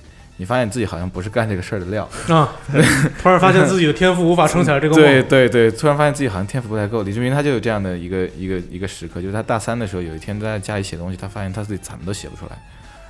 [0.44, 2.54] 你发现自己好像不是干这个事儿的料，啊，
[3.24, 5.02] 突然发现自己的天赋无法撑起来这个梦。
[5.02, 7.02] 对对对，突然发现自己好像天赋不太够。
[7.04, 12.62] 李志明他就有这样的一个一个一个时刻，就是他大三的时候，有一天在家里写东西，他发现他自己怎么都写不出来，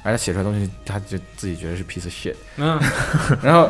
[0.04, 2.80] 而他写出来的东西，他就自己觉得是 piece of shit，嗯，
[3.42, 3.68] 然后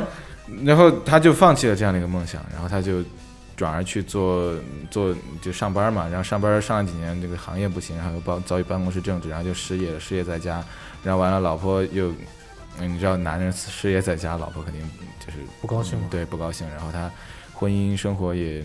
[0.66, 3.02] 然后他就放弃了这样的一个梦想，然后他就
[3.56, 4.54] 转而去做
[4.92, 10.62] 做就上班嘛，然后上班上了几年，这个行业不行，然后又遭遭遇办公室政治，然后就失业了，失业在家，
[11.02, 12.12] 然后完了老婆又。
[12.80, 14.82] 嗯你知道，男人失业在家，老婆肯定
[15.20, 17.10] 就是不高兴嘛，对不高兴，然后他
[17.54, 18.64] 婚姻生活也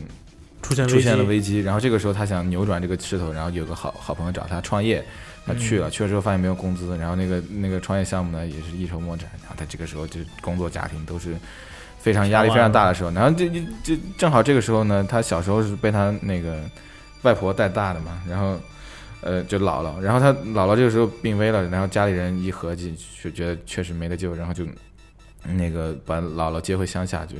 [0.62, 1.61] 出现出现了危机。
[1.61, 5.05] 然后这个时候他想扭转这个势头，然后有个好好朋友找他创业，
[5.47, 11.37] 他去了，去了之后发现没有工资，然后那个那个创业项目呢也是一筹莫展，然后他这个时候就工作家庭都是
[11.99, 16.61] 非常压力非常大的时候，然后这这这正好这个时候呢，他小时候是被他那个
[17.23, 18.59] 外婆带大的嘛，然后。
[19.20, 24.64] 呃，就姥姥，然后他姥姥这个时候病危了，然后家里人一合计，就觉得确实没得救，然后就
[25.44, 27.35] 那个把姥姥接回乡下，就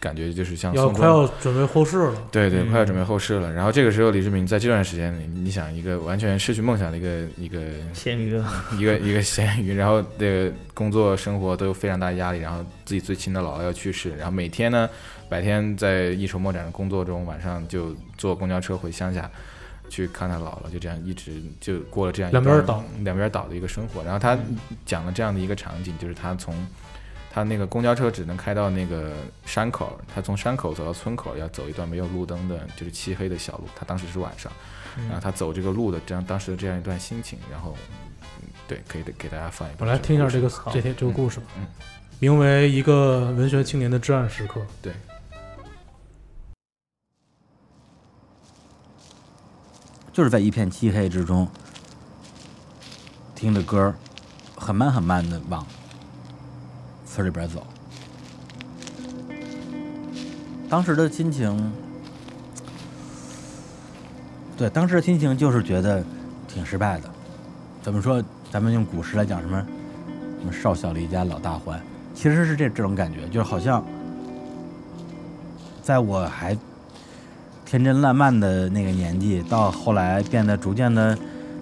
[0.00, 3.52] 感觉就是像要快要准备后事了，对对，嗯快要准备后事了。
[3.52, 7.60] 然后这个时候，李志明在这段时间里，你想一个完全失去梦想的一个一个
[7.92, 8.42] 咸鱼，
[8.78, 14.88] 一个一个咸鱼，然后这个工作生活都有非常大的压力，然后自己最亲的姥姥要去世，然后每天呢，
[15.28, 19.30] 白天在一筹莫展的工作中，晚上就坐公交车回乡下。
[19.92, 24.02] 去看他姥姥，就这样一直就过了这样两边倒两边倒的一个生活。
[24.02, 24.38] 然后他
[24.86, 26.54] 讲了这样的一个场景，就是他从
[27.30, 29.12] 他那个公交车只能开到那个
[29.44, 33.64] 山口，他从山口走到村口要走一段没有路灯的，就是漆黑的小路。
[33.76, 34.50] 他当时是晚上，
[34.96, 37.76] 嗯然后他走这个路的这样当时的这样一段心情，然后
[38.40, 39.86] 嗯对，可以给大家放一段。
[39.86, 41.66] 我来听一下这个这天这个故事吧嗯。
[42.18, 44.60] 名为《一个文学青年的至暗时刻》。
[44.80, 44.92] 对，
[50.12, 51.48] 就是在一片漆黑之中，
[53.34, 53.94] 听着歌儿，
[54.56, 55.66] 很慢很慢的往
[57.06, 57.66] 村里边走。
[60.68, 61.72] 当时的心情，
[64.56, 66.04] 对，当时的心情就是觉得
[66.46, 67.10] 挺失败的。
[67.82, 68.22] 怎么说？
[68.50, 69.66] 咱们用古诗来讲，什么
[70.38, 71.80] 什么少小离家老大还，
[72.14, 73.82] 其实是这这种感觉，就是好像
[75.82, 76.56] 在我还
[77.72, 81.16] 天真烂漫的那个年纪，到后来变得逐渐的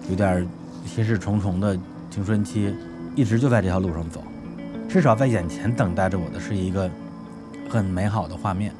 [0.09, 0.45] 有点
[0.85, 2.75] 心事重重的青春期，
[3.15, 4.21] 一直就在这条路上走。
[4.89, 6.91] 至少在眼前等待着我的是一个
[7.69, 8.73] 很美好的画面，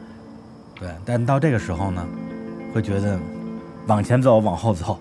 [0.77, 2.05] 对，但到这个时候呢，
[2.73, 3.17] 会觉得
[3.87, 4.99] 往前走、往后走，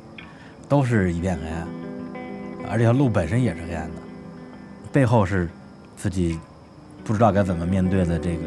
[0.69, 1.67] 都是一片黑暗，
[2.71, 3.97] 而这条路本身也是黑暗的，
[4.93, 5.49] 背后是
[5.97, 6.39] 自己
[7.03, 8.45] 不知道该怎么面对的这个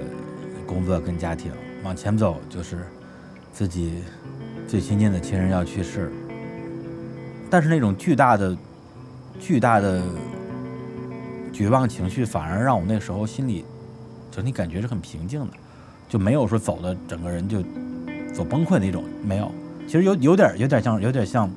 [0.66, 1.52] 工作跟家庭。
[1.84, 2.78] 往前走就是
[3.54, 4.02] 自己
[4.68, 6.12] 最亲近的亲人要去世，
[7.52, 8.58] 但是那种巨大的、
[9.40, 10.02] 巨大的
[11.54, 13.64] 绝望情绪，反而让我那时候心里
[14.32, 15.54] 整体感觉是很平静的。
[16.10, 17.62] 就没有说走的整个人就
[18.34, 19.52] 走崩溃那种，没有。
[19.88, 21.50] 其实有有点有点像有点像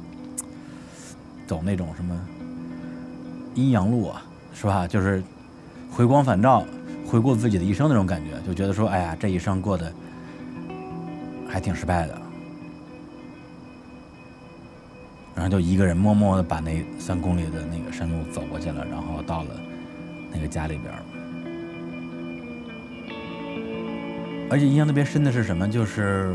[1.46, 2.18] 走那种什么
[3.54, 4.22] 阴阳路啊，
[4.54, 4.86] 是吧？
[4.86, 5.22] 就是
[5.90, 6.64] 回光返照，
[7.06, 9.92] 回顾自己的一生那种感觉，就觉得说，哎呀，这一生过得
[11.48, 12.18] 还挺失败的。
[15.34, 19.50] 然后就一个人默默的把那三公里的那个山路走过去了，然后到了
[20.32, 20.92] 那个家里边。
[24.48, 25.68] 而且印象特别深的是什么？
[25.68, 26.34] 就是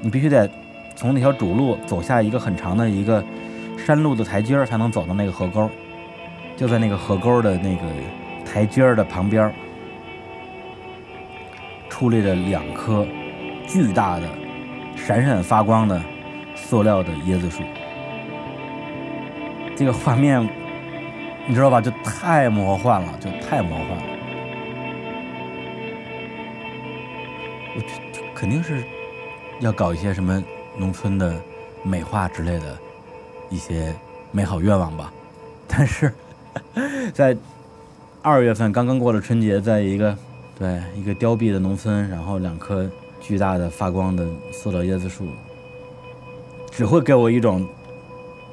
[0.00, 0.48] 你必须得
[0.94, 3.24] 从那条主路走下一个很长的一个
[3.76, 5.68] 山路的台阶儿，才能走到那个河沟。
[6.56, 7.82] 就在那个河沟的那个
[8.44, 9.52] 台阶儿的旁边，
[11.90, 13.06] 矗立着两棵
[13.68, 14.26] 巨大的、
[14.96, 16.02] 闪闪发光的
[16.56, 17.62] 塑料的椰子树。
[19.76, 20.42] 这个画面，
[21.46, 21.80] 你知道吧？
[21.80, 24.02] 就太魔幻了，就太魔幻了。
[27.76, 28.82] 我这肯定是
[29.60, 30.42] 要搞一些什么
[30.76, 31.40] 农村的
[31.84, 32.76] 美化之类的
[33.50, 33.94] 一些
[34.32, 35.12] 美好愿望吧。
[35.68, 36.12] 但是
[37.12, 37.36] 在
[38.22, 40.16] 二月份刚刚过了春节，在一个
[40.58, 42.90] 对一个凋敝的农村，然后两棵
[43.28, 45.26] 巨大的发光的塑料椰子树，
[46.70, 47.68] 只会给我一种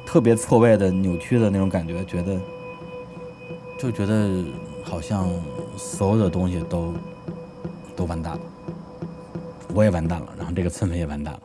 [0.06, 2.38] 特别错位的扭曲的那种感觉，觉得
[3.80, 4.44] 就觉得
[4.84, 5.30] 好像
[5.78, 6.94] 所有的东西都
[7.96, 8.42] 都完蛋了。
[9.74, 11.40] 我也完蛋了，然后这个村子也完蛋了。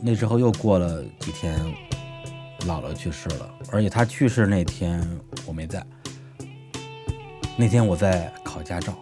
[0.00, 1.60] 那之后又过了几天，
[2.66, 5.00] 姥姥去世了，而且她去世那天
[5.46, 5.84] 我没在。
[7.56, 8.92] 那天我在考驾照。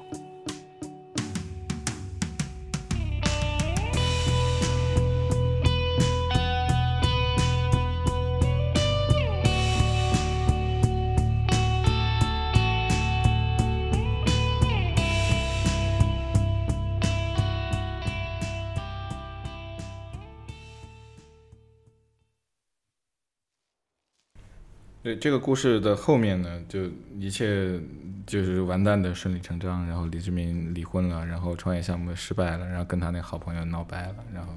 [25.14, 26.80] 对这个故事的后面呢，就
[27.18, 27.78] 一切
[28.26, 34.52] 就是完蛋的顺理成章，然后李志明离婚了，然后创业项目失败了，然后跟他那好朋友闹掰了，然后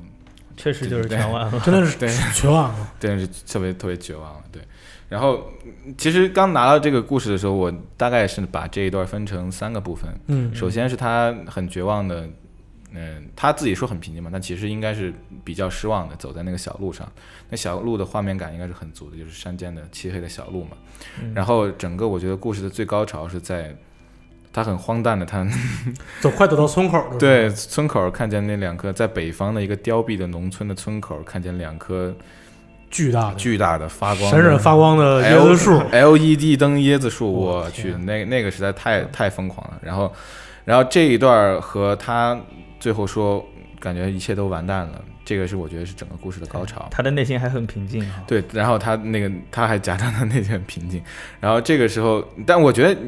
[0.55, 1.59] 确实就是全完了。
[1.65, 2.91] 真的是 对绝望了。
[2.99, 4.61] 真的是特别特别绝望了，对。
[5.09, 10.09] 然后嗯其实刚拿到这个故事的时候，我大概是把这一段分成三个部分。
[10.27, 12.27] 嗯，首先是他很绝望的，
[12.97, 17.07] 嗯、他自己说很平静嘛，但其实应该是比较失望的，走在那个小路上。
[17.49, 20.71] 那小路的画面感应该是很足的，就是山间的漆黑的小路嘛。
[21.35, 23.75] 然后整个我觉得故事的最高潮是在
[24.51, 25.47] 他很荒诞的，他
[26.19, 32.15] 走快走到村口对村口看见那两棵在北方的一个凋敝的农村的村口，看见两棵
[32.89, 39.77] 巨大的、巨大的发光闪闪发光的椰子树， LED 灯椰子树，我我去，那那个实在太太疯狂了。
[39.83, 40.11] 然后，
[40.65, 42.39] 然后这一段和他
[42.79, 43.45] 最后说，
[43.79, 46.87] 感觉一切都完蛋了，这个是我觉得是整个故事的高潮。
[46.91, 48.23] 他的内心还很平静哈。
[48.27, 51.01] 对，然后他那个他还假装他内心很平静，
[51.39, 52.99] 然后这个时候，但我觉得，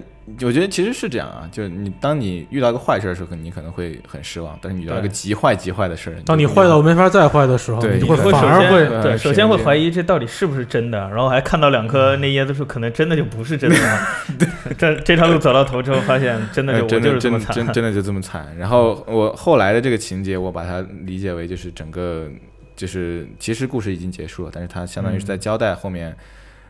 [0.42, 14.00] 我觉得其实是这样啊，就是你当你遇到一个坏事儿的时候，你可能会很失望，但是你遇到一个极坏极坏的事儿，当你就坏到没法再坏的时候，对你就会首先反而会呃对，首先会怀疑这到底是不是真的，然后还看到两棵那椰子树，可能真的就不是真的了。
[14.78, 17.56] 这这条路走到头之后，发现真的就真的就是这么惨。
[17.56, 18.56] 真真真的就这么惨。
[18.58, 22.30] 然后我后来的这个情节，我把它理解为就是整个
[22.76, 26.16] 就是其实故事已经结束了，但是它相当于是在交代后面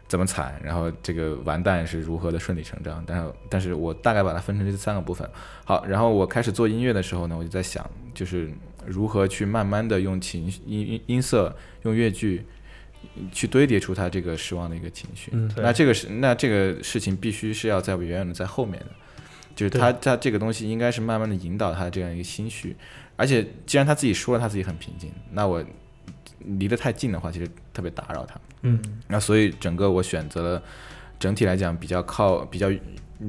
[0.10, 3.02] 怎么惨，然后这个完蛋是如何的顺理成章。
[3.08, 5.26] 但是但是我大概把它分成这三个部分。
[5.64, 8.52] 好，然后我开始做音乐的时候呢，我就在想，就是
[8.86, 12.44] 如何去慢慢的用情绪音音音色，用乐句。
[13.32, 18.88] 去堆叠出他这个失望的一个情绪，嗯那这个是那这个事情必须是要在远远的在后面的，
[19.56, 22.76] 就是他他这个东西应该是慢慢的引导他这样一个心绪，
[23.16, 25.64] 而且既然他自己说了他自己很平静，那我
[26.40, 28.38] 离得太近的话，其实特别打扰他。
[28.62, 30.64] 嗯，那所以整个我选择了
[31.20, 32.70] 整体来讲比较靠比较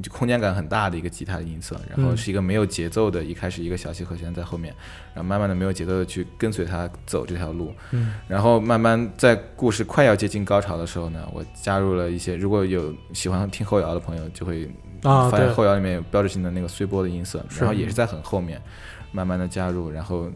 [0.09, 2.17] 空间感很大的一个吉他的音色，然后嗯。
[2.17, 4.73] 是一个没有节奏的，一开始一个小七和弦在后面，
[5.13, 8.13] 然后慢慢的没有节奏的去跟随它走这条路，嗯。
[8.27, 14.65] 然后慢慢在故事快要接近高潮的时候呢，我加入了一些，如果有喜欢听后摇的朋友就会
[15.03, 18.61] 啊，发现，后摇里面有标志性的那个碎波的音色，然后也是在很后面
[19.11, 20.31] 慢慢的加入，然后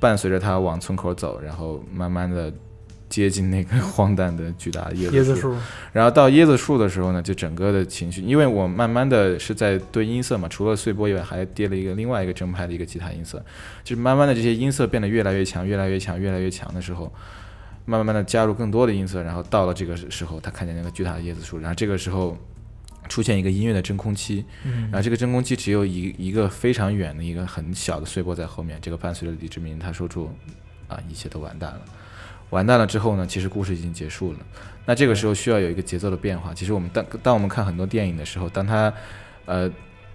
[0.00, 2.52] 伴随着它往村口走，然后慢慢的
[3.08, 5.56] 接近那个 荒诞的巨大的椰子树，椰子树，
[5.92, 13.42] 然后到椰子树的时候呢，就整个的情绪，因为我慢慢的是在对音色嘛，除了碎波以外，还跌了一个另外一个正拍的一个吉他音色，
[13.82, 17.12] 就是慢慢的这些音色变得越来越强，越来越强，越来越强的时候，
[17.86, 22.36] 慢慢的加入更多的音色，然后到了这个时候，他看见那个巨大的椰子树，然后这个时候
[23.08, 30.30] 出现一个音乐的真空期，嗯然后这个真空期只有一一个非常远的一个很小的碎波在后面，这个伴随着李志明他说出
[30.88, 31.80] 啊一切都完蛋了，
[32.50, 34.38] 完蛋了之后呢，其实故事已经结束了。
[34.84, 36.54] 那这个时候需要有一个节奏的变化。
[36.54, 38.92] 其实我们当当我们看很多电影的时候，当它
[39.44, 39.70] 呃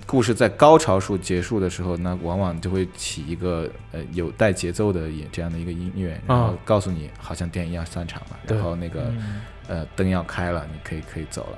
[0.08, 11.58] 故事在高潮处结束的时候，那往往就会起一个呃有带节奏的也这样的一个音乐，然后啊告诉你好像电影要散场了，对然后那个嗯呃灯要开了，你可以可以走了。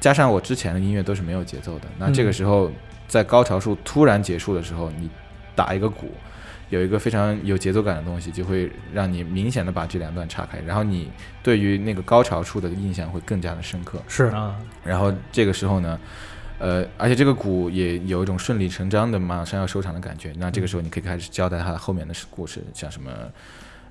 [0.00, 2.70] 加上我之前的音乐都是没有节奏的，那嗯这个时候
[3.06, 5.08] 在高潮处突然结束的时候，你
[5.54, 6.10] 打一个鼓，
[6.70, 11.10] 有一个非常有节奏感的东西，就会让你明显的把这两段岔开，然后你
[11.42, 14.02] 对于那个高潮处的印象会更加的深刻。
[14.06, 15.98] 是啊，然后这个时候呢，
[16.58, 20.32] 呃，而且这个鼓也有一种顺理成章的马上要收场的感觉。
[20.36, 23.10] 那这个时候你可以开始交代它后面的故事，像什么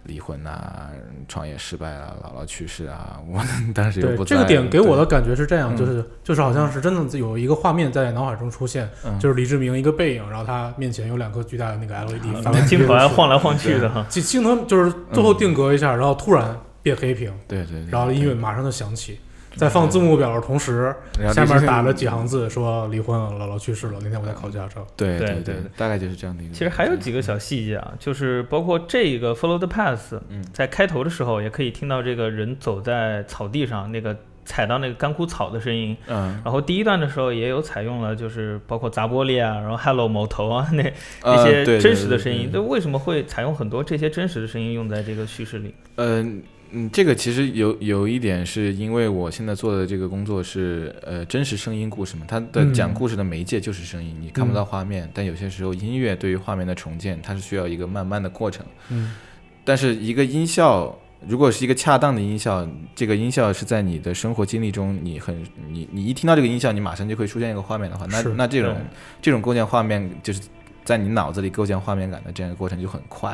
[0.07, 0.89] 离婚啊、
[1.27, 3.19] 创业失败啊、姥姥去世啊。
[3.29, 3.39] 我
[3.75, 5.77] 当时又不对这个点给我的感觉是这样，嗯。
[5.77, 9.19] 就是就是好像是真的有一个画面在脑海中出现，嗯。
[9.19, 14.05] 就是李志明一个背影，然后他面前有两颗巨大的那个 LED 发那光镜头晃来晃去的哈。
[14.09, 19.19] 镜镜头就是最后定格一下，然后突然变黑屏，对对对，然后音乐马上就响起，
[19.57, 20.95] 在放字幕表的同时，
[21.33, 24.85] 下面打了几行字说离婚了，姥姥去世了，那天我在考驾照。
[24.95, 26.53] 对对对对大概就是这样的一个。
[26.53, 35.97] 其实还有几个小细节啊，就是包括这个 Follow the Path，嗯在开头的时候也可以听到这个人走在草地上，那个踩到那个干枯草的声音。
[36.07, 40.93] 嗯然后第一段的时候也有采用了，就是包括砸玻璃啊，然后 Hello 某头啊那
[41.23, 42.49] 那些真实的声音。
[42.53, 45.73] 那为什么会采用很多这些真实的声音用在这个叙事里？
[45.95, 46.41] 嗯
[46.71, 58.65] 嗯，这个其实有有一点是因为我现在做的这个工作是呃真实声音故事嘛，它的嗯讲故事的媒介就是声音，你看不到画面，但有些时候音乐对于画面的重建，它是需要一个慢慢的过程。
[58.89, 59.15] 嗯，
[59.63, 60.93] 但是一个音效，
[61.25, 68.75] 如果是一个恰当的音效，这个音效是在你的生活经历中，你很你你一听到这个音效，你马上就会出现一个画面的话，那那这种
[69.21, 70.41] 这种构建画面就是
[70.83, 73.31] 在你脑子里构建画面感的这样一个过程就很快。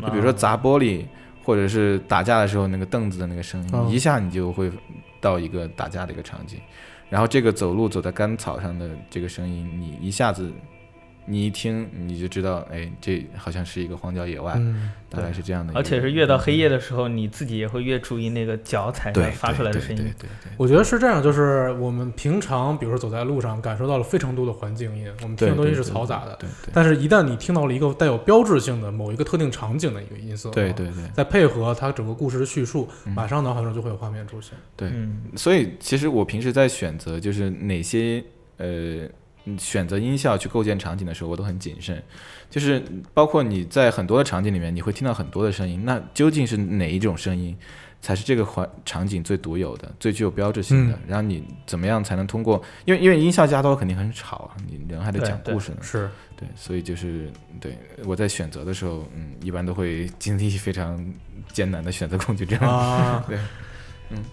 [0.00, 1.04] 就比如说啊砸玻璃，
[1.44, 3.88] 或者是打架的时候那个凳子的那个声音，哦。
[3.90, 4.72] 一下你就会
[5.20, 6.58] 到一个打架的一个场景，
[7.08, 10.50] 然后这个走路走在干草上的这个声音，你一下子
[11.26, 15.72] 你一听你就知道，哎，这好像是一个荒郊野外，嗯，大概是这样的。
[15.74, 19.96] 而且是越到黑夜的时候，你自己也会越注意那个脚踩对的发出来的声音。
[19.96, 34.52] 对对对对我觉得是这样，就是我们平常比如说走在路上，感受到了非常多的环境音，我们听的东西是嘈杂的，对对但是一旦你听到了一个带有标志性的某一个特定场景的一个音色，对对对再配合它整个故事的叙述，嗯马上脑海中就会有画面出现。
[34.76, 38.22] 对，嗯，所以其实我平时在选择就是哪些
[38.58, 39.08] 呃
[39.46, 42.02] 嗯选择音效去构建场景的时候，我都很谨慎。
[42.50, 42.82] 就是
[43.12, 47.56] 包括你在很多的场景里面，你会听到很多的声音，那究竟是哪一种声音
[48.00, 50.94] 才是这个环场景最独有的、最具有标志性的？
[50.94, 52.62] 嗯然后你怎么样才能通过？
[52.84, 55.78] 因为因为音效加多肯定很吵啊，你人还得对对讲故事呢。
[55.82, 57.30] 是，对，所以就是
[57.60, 61.04] 对我在选择的时候，嗯，一般都会经历非常
[61.52, 62.64] 艰难的选择恐惧，这样。
[62.64, 63.24] 啊，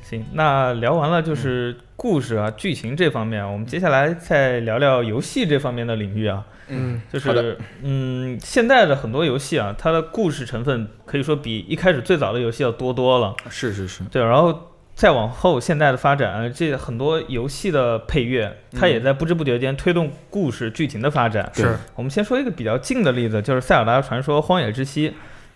[0.01, 6.45] 行，那聊完了就是故事啊、剧情这方面，我们接下来再聊聊游戏这方面的领域啊。
[6.67, 13.35] 嗯，就是嗯，现在的很多游戏啊，它的故事成分可以说比一开始最早的游戏要多多了。
[13.49, 21.49] 是是是，对，然后再往后现在的发展，这很多游戏的配乐，它也在不知不觉间推动故事剧情的发展。
[21.53, 25.09] 是，我们先说一个比较近的例子，就是《塞尔达传说：荒野之息》。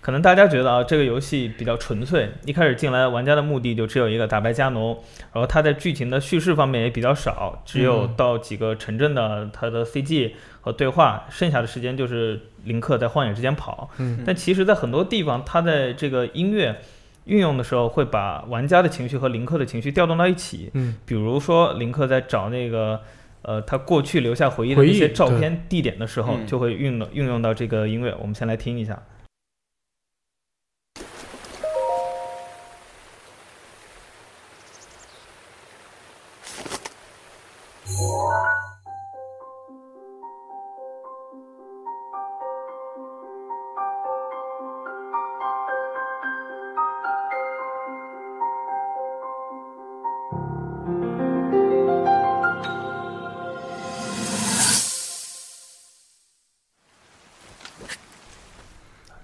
[0.05, 4.89] 可能大家觉得啊，这个游戏比较纯粹，一开始进来玩家的目的就只有一个打败加农，
[5.33, 13.89] 然后它在剧情的叙事方面也比较少，只有嗯到几个城镇的它的 CG 和对话，剩下的时间就是林克在荒野之间跑。
[13.97, 16.79] 嗯但其实，在很多地方，它在这个音乐
[17.23, 20.69] 运用的时候，会把玩家的情绪和林克的情绪调动到一起。
[20.75, 23.01] 嗯，比如说，林克在找那个
[23.41, 28.15] 呃他过去留下回忆的一些照片地点的时候，嗯就会运用运用到这个音乐。
[28.21, 29.01] 我们先来听一下。
[37.87, 38.74] Yeah.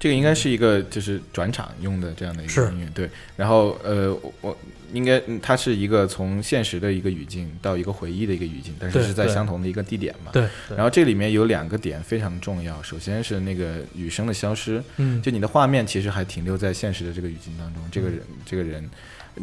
[0.01, 3.07] 这个应该是一个就是转场用的这样的一个音乐，对。
[3.37, 4.57] 然后呃，我我
[4.91, 10.31] 应该嗯它是一个从现实的一个语境到一个回忆的一个语境，但是是在相同的一个地点嘛。
[10.33, 10.75] 对对。
[10.75, 18.89] 然后这里面有两个点非常重要，首先是那个雨声的消失，嗯，就你的画面其实还停留在现实的这个语境当中，这个人这个人，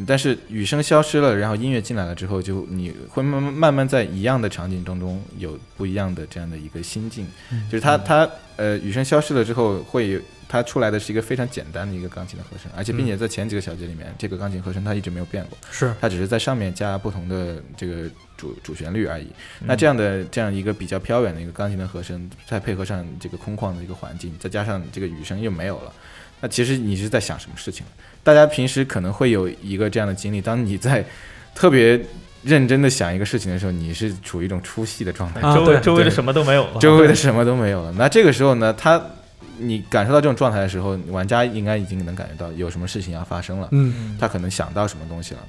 [0.07, 7.26] 但是雨声消失了，然后音乐进来了之后，就你会慢慢慢慢在一样的场景当中有不一样的这样的一个心境，
[7.70, 10.20] 就是它它呃雨声消失了之后会有。
[10.51, 19.26] 它出来的是一个非常简单的一个钢琴的和声，而且并且在前几个小节里面，这个钢琴和声它一直没有变过，是它只是在上面加不同的这个主主旋律而已。
[19.61, 25.93] 那这样的这样一个比较飘远的一个钢琴的和声，再配合上这个空旷的一个环境，再加上这个雨声又没有了，
[26.41, 27.84] 那其实你是在想什么事情？
[28.28, 31.02] 大家平时可能会有一个这样的经历，当你在
[31.54, 31.98] 特别
[32.42, 37.90] 认真的想一个事情的时候，你是处于一种出戏的状态，啊周围周围的什么都没有了，周围的什么都没有了。
[37.92, 39.02] 那这个时候呢，他
[39.56, 43.68] 你感受到这种状态的时候，玩家应该已经能感觉到有什么事情要发生了。
[43.70, 44.14] 嗯。
[44.20, 45.40] 他可能想到什么东西了，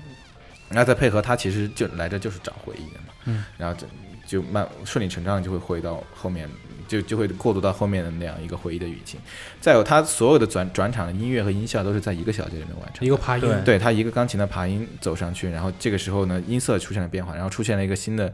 [0.70, 6.50] 然后再配合他其实就来这就是找回忆的嘛，嗯，然后就就慢顺理成章地就会回到后面，
[6.90, 9.20] 就就会过渡到后面的那样一个回忆的语境。
[9.62, 13.08] 再有，他所有的转转场的音乐和音效都是在一个小节里面完成。
[13.08, 18.34] 一个爬音，对对他一个钢琴的爬音走上去，然后这个时候呢，音色出现了变化，然后出现了一个新的，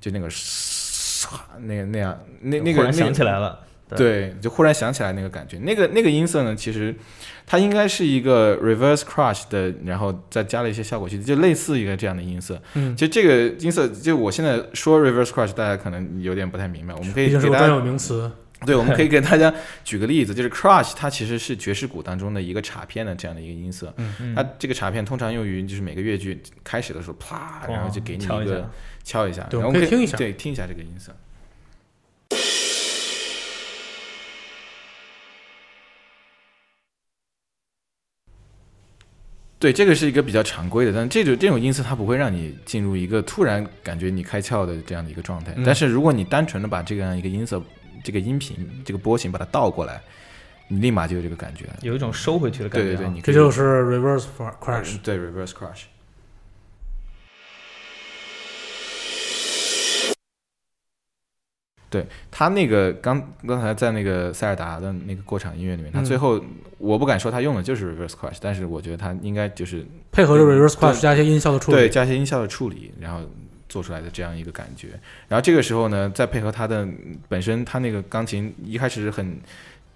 [0.00, 0.28] 就那个
[1.62, 3.58] 那个那样那那个忽然想起来了，
[3.94, 6.92] 对，就忽然想起来那个感觉，那个那个音色呢，其实
[7.46, 12.60] 它应该是一个 reverse crush 的，然后再加了一些效果器，就类似一个这样的音色。
[12.74, 18.28] 嗯，就这个音色，就我现在说 reverse crush，大家可能有点不太明白，我们可以给大家，名词，
[18.64, 23.94] 对，我们可以 给大家举个例子，就是 crush，它其实是爵士鼓当中的一个镲片的这样的一个音色。
[23.98, 24.34] 嗯嗯。
[24.34, 28.68] 它这个镲片通常用于就是每个乐句开始的时候，啪，然后就给你敲一个
[29.04, 30.16] 敲一下，然后可我们可以听一下。
[30.16, 31.14] 对，听一下这个音色。
[39.58, 45.52] 对，这个是一个比较常规的，但这种这种音色它不会让你进入一个突然感觉你开窍的这样的一个状态。
[45.56, 47.62] 嗯但是如果你单纯的把这样一个音色、
[48.04, 50.00] 这个音频、这个波形把它倒过来，
[50.68, 51.64] 你立马就有这个感觉。
[51.80, 52.90] 有一种收回去的感觉啊。
[52.90, 54.26] 对对对，你这就是 reverse
[54.60, 54.98] crash。
[55.02, 55.84] 对 reverse crush。
[61.88, 66.40] 对他那个刚刚才在那个塞尔达的那个过场音乐里面，他嗯最后
[66.78, 73.20] 我不敢说他用的就是 reverse crush，但是我觉得他应该就是配合着 reverse crash 加一些音效的处理，对加一些音效的处理，然后
[73.68, 74.88] 做出来的这样一个感觉。
[75.28, 76.86] 然后这个时候呢，再配合他的
[77.28, 79.38] 本身他那个钢琴一开始是很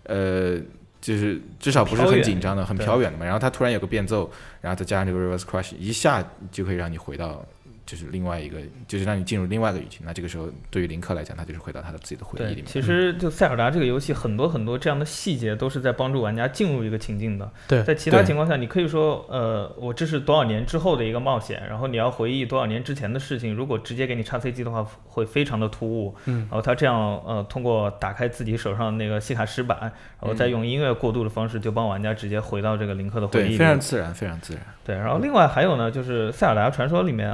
[0.04, 0.58] 呃。
[1.02, 3.24] 就是至少不是很紧张的，很飘远的嘛。
[3.24, 4.30] 然后他突然有个变奏，
[4.60, 6.22] 然后再加上这个 reverse crush，一下
[6.52, 7.42] 就可以让你回到
[7.90, 9.98] 就是另外一个，就是让你进入另外一个语境。
[10.04, 12.66] 那这个时候对于林克来讲，他就是回到他的自己的回忆里对，面。
[12.66, 17.50] 其实就塞尔达这个游戏，很多很多这样的细节都是在帮助玩家进入一个情境的。
[17.66, 23.52] 对在其他情况下，你可以说，呃，我这是多少年之后的一个冒险，然后你要回忆多少年之前的事情。
[23.52, 26.14] 如果直接给你插 C 机的话，会非常的突兀。
[26.26, 29.78] 嗯然后他这样，呃，通过打开自己手上那个西卡石板，
[30.20, 34.62] 然后再用音乐过渡的方式，就帮玩家直接回到这个林克的回忆对，非常自然，非常自然。
[34.90, 37.32] 对，然后另外还有呢，就是《塞尔达传说》里面，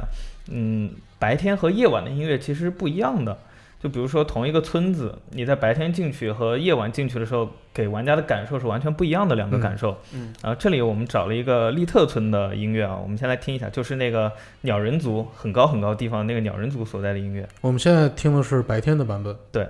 [0.51, 3.35] 嗯，白天和夜晚的音乐其实是不一样的。
[3.79, 9.95] 就比如说同一个村子，你在白天进去和夜晚进去的时候，给玩家的感受是完全不一样的两个感受。
[10.13, 14.31] 嗯，然后这里我们找了一个利特村的音乐啊，我们先来听一下，就是那个
[14.61, 17.47] 鸟人族很高很高地方那个鸟人族所在的音乐。
[17.61, 19.67] 我们现在听的是白天的版本，对，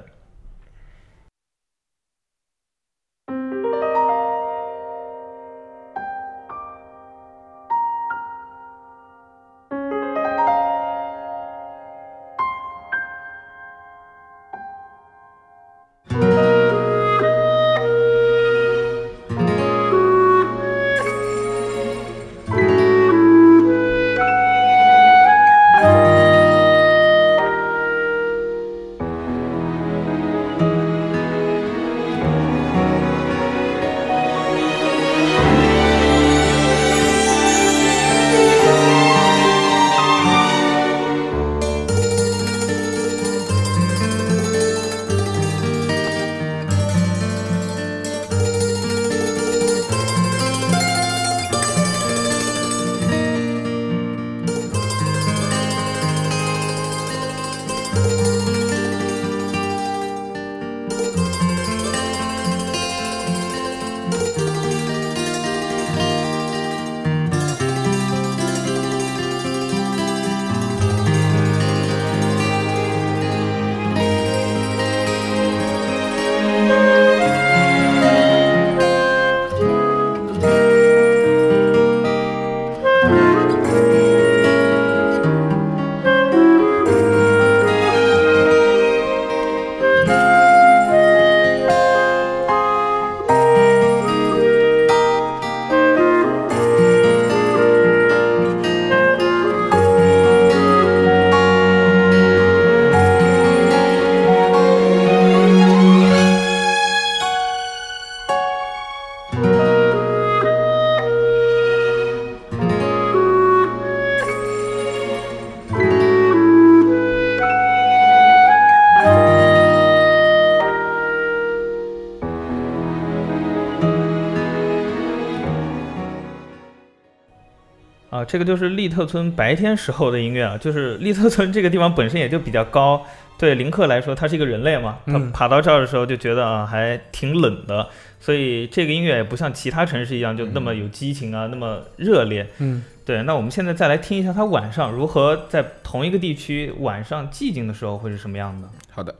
[128.28, 133.05] 这个就是利特村白天时候的音乐啊，就是利特村这个地方本身也就比较高，
[133.38, 137.88] 对林克来说，他是一个人类嘛，他嗯爬到这儿的时候就觉得啊还挺冷的，
[138.19, 142.47] 所以这个音乐也不像其他城市一样就那么有激情啊，那么热烈。
[142.59, 148.67] 嗯，对，那我们现在再来听一下他晚上如何在同一个地区晚上寂静的时候会是什么样的。
[148.91, 149.15] 好的。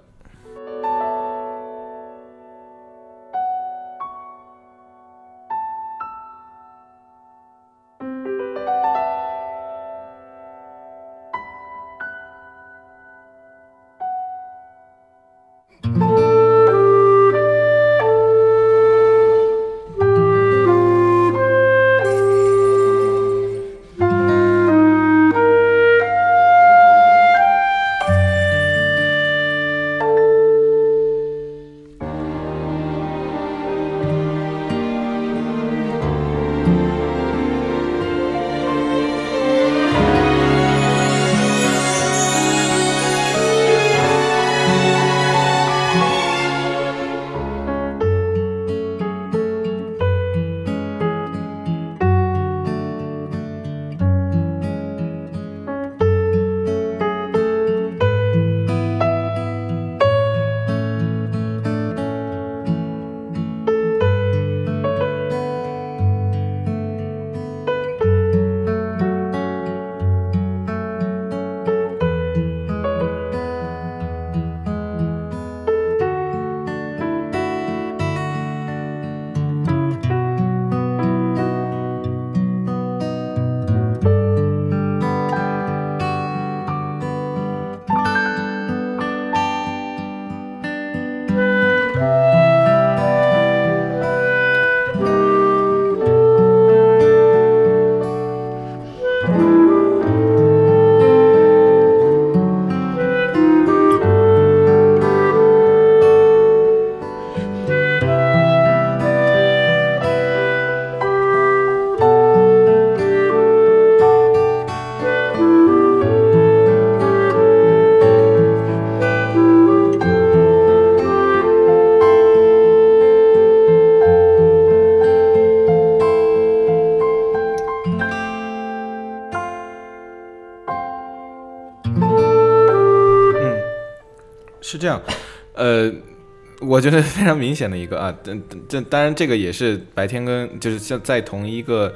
[136.78, 138.38] 我觉得非常明显的一个啊，这
[138.70, 141.92] 这当然这个也是白天跟就是像在同一个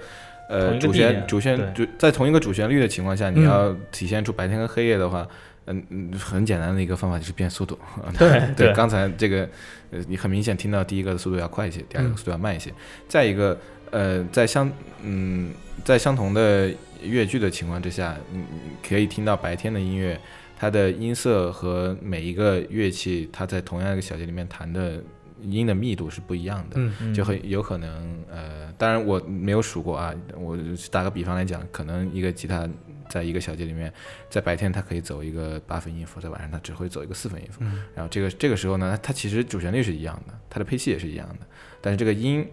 [0.50, 5.28] 呃主旋主旋主在同一个主旋律的情况下，你嗯要体现出白天跟黑夜的话，
[5.68, 7.78] 嗯嗯，很简单的一个方法就是变速度。
[8.18, 8.28] 对
[8.58, 9.48] 对，对刚才这个
[9.92, 12.74] 呃，你很明显听到第一个的速度要快一些，第二个嗯速度要慢一些。
[13.08, 13.56] 再一个，
[13.92, 14.68] 呃，在相
[15.04, 15.52] 嗯
[15.86, 16.72] 在相同的
[17.04, 20.20] 乐句的情况之下，你你可以听到白天的音乐，
[20.62, 25.04] 它的音色和每一个乐器它在同样一个小节里面弹的
[25.42, 26.76] 音的密度是不一样的。
[26.76, 30.56] 嗯嗯就很有可能，呃，当然我没有数过啊，我
[30.92, 32.70] 打个比方来讲，可能一个吉他
[33.10, 33.92] 在一个小节里面，
[34.30, 37.62] 在白天它可以走一个八分音符，在晚上它只会走一个四分音符。
[37.64, 41.48] 嗯然后这个这个时候呢，它其实主旋律是一样的，它的配器也是一样的，
[41.82, 42.48] 但是这个音，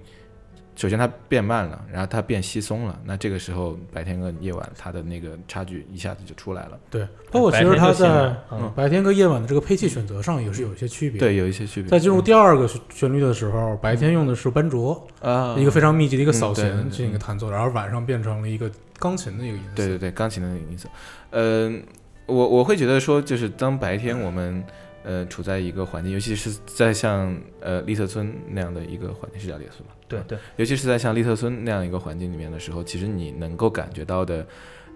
[0.79, 6.79] 首先它变慢了，然后它变稀松了，那这个时候白天跟夜晚它的那个差距一下子就出来了。
[6.89, 11.91] 对，包括其实它在嗯白天跟夜晚的这个配器选择上也是有一些区别。，对，有一些区别。
[11.91, 18.71] 在进入第二个旋旋律的时候，白天用的是班卓，啊，一个非常密集的一个扫弦进行一个嗯弹奏，然后晚上变成了一个
[19.01, 19.75] 钢琴的一个音色。
[19.75, 20.89] 对对对，钢琴的那个音色。
[21.31, 21.83] 嗯、
[22.27, 24.63] 我我会觉得说，就是当白天我们
[25.03, 29.95] 呃处在一个环境，尤其是在像呃丽特村那样的一个环境，是叫丽特村吧？
[30.09, 34.45] 对对，尤其是在像利特村那样一个环境里面的时候，其实你能够感觉到的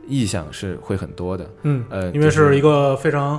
[0.08, 1.48] 意象是会很多的。
[1.62, 3.38] 嗯，呃因为是是一个非常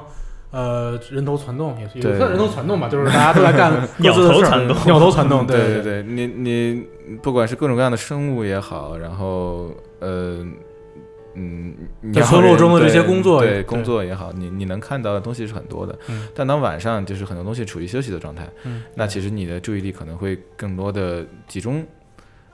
[0.51, 2.17] 呃人头攒动，也是也对。
[2.17, 4.77] 算人头攒动吧，就是大家都在干 各鸟头攒动。
[4.85, 5.57] 鸟头攒动， 对。
[5.57, 6.87] 对对对，你你
[7.21, 10.45] 不管是各种各样的生物也好，然后呃。
[11.35, 11.75] 嗯，
[12.13, 15.97] 在村落中的这些工作对对工作也好，你你能看到的东西是很多的。
[16.09, 21.85] 嗯但当晚上就是很多东西处于休息的状态，嗯，那其实你的注意力可能会更多的集中，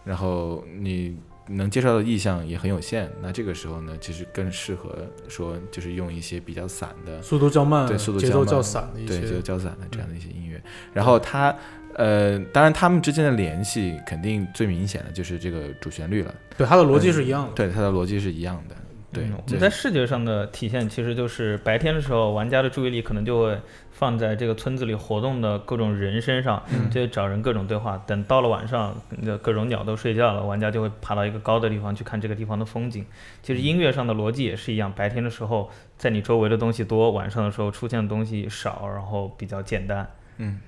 [0.04, 1.18] 然后你
[1.48, 3.10] 能接受的意向也很有限。
[3.22, 4.96] 那这个时候呢，其实更适合
[5.28, 10.62] 说就是用一些比较散的，速度较慢，对速度节奏较较慢散的一对，就些，较散的这样的一些音乐。
[10.94, 11.56] 然后它，
[12.00, 16.34] 呃，当然他们之间的联系肯定最明显的就是这个主旋律了。
[16.58, 17.52] 对它的逻辑是一样的。
[17.54, 18.76] 对，它的逻辑是一样的。
[19.12, 23.60] 对嗯，我们在视觉上的体现，其实就是白天的时候，玩家的注意力可能就会
[23.92, 28.02] 放在这个村子里活动的各种人身上，嗯就找人各种对话。
[28.08, 33.06] 等到了晚上，那各种鸟都睡觉了，玩家就会爬到一个高的地方去看这个地方的风景。
[33.44, 40.10] 其实音乐上的逻辑也是一样，白天的时候在你周围的东西多，晚上的时候出现的东西少，然后比较简单。
[40.38, 40.60] 嗯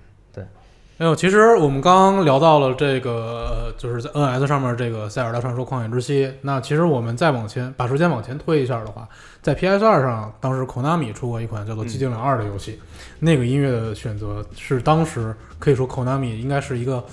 [1.01, 6.27] 没有，其实我们刚刚聊到了这个，就是在 NS 上面这个《塞尔达传说：旷野之息》。
[6.41, 9.09] 那其实我们再往前，把时间往前推一下的话，
[9.41, 12.79] 在 PS 二上，当时 Konami 出过一款叫做《寂静岭二》的游戏，
[13.17, 17.03] 那个音乐的选择是当时可以说 Konami 应该是一个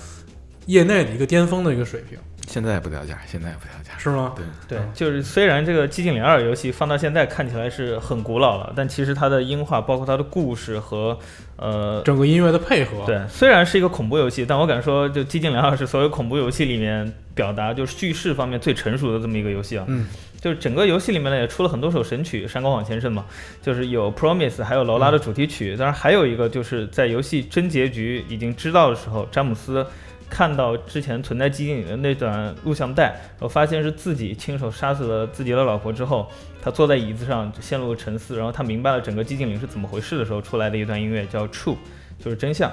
[0.67, 2.19] 业内的一个巅峰的一个水平，
[2.49, 3.95] 现在也不掉价，现在也不掉价。
[3.99, 4.33] 是吗？
[4.35, 11.15] 对，对，就是虽然这个《寂静岭二》游戏放到现在看起来是很古老了，但其实它的音画，包括它的故事和
[11.57, 19.85] 呃整个音乐的配合，对，虽然是一个恐怖游戏，但我敢说，就《寂静岭二》是所有恐怖游戏里面表达就是叙事方面最成熟的这么一个游戏啊。
[19.87, 20.07] 嗯，
[20.41, 23.25] 就是整个游戏里面呢也出了很多首神曲，《山高往前伸》嘛，
[23.61, 29.85] 就是有 Promise，还有劳拉的主题曲，当然还有一个就是在游戏真结局已经知道的时候，詹姆斯。
[30.29, 36.29] 看到之前存在寂静岭的那段录像带，我发现是自己亲手杀死了自己的老婆之后，
[36.61, 41.75] 他坐在椅子上陷入了沉思，然后他明白了整个寂静岭是怎么回事的时候，出来的一段音乐叫 True，
[42.19, 42.71] 就是真相。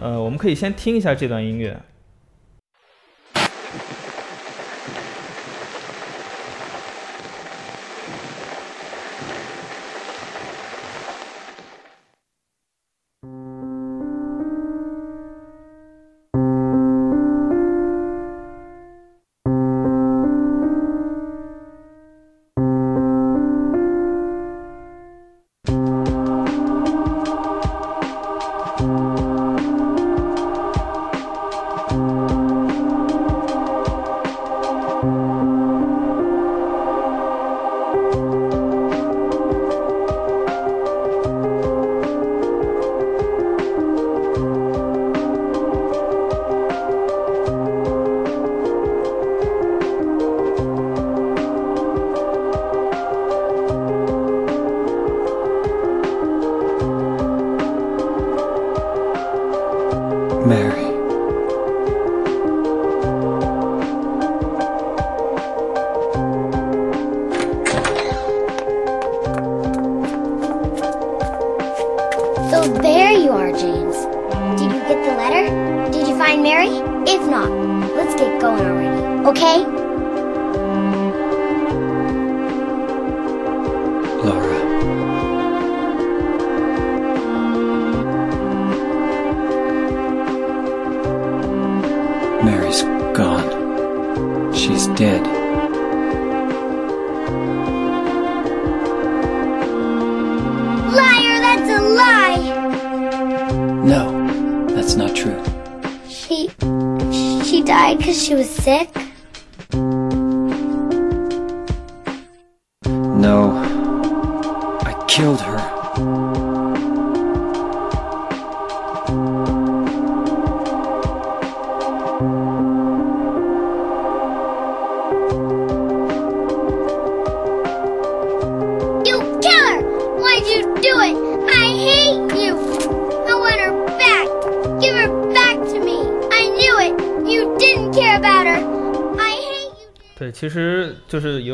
[0.00, 1.80] 呃，我们可以先听一下这段音乐。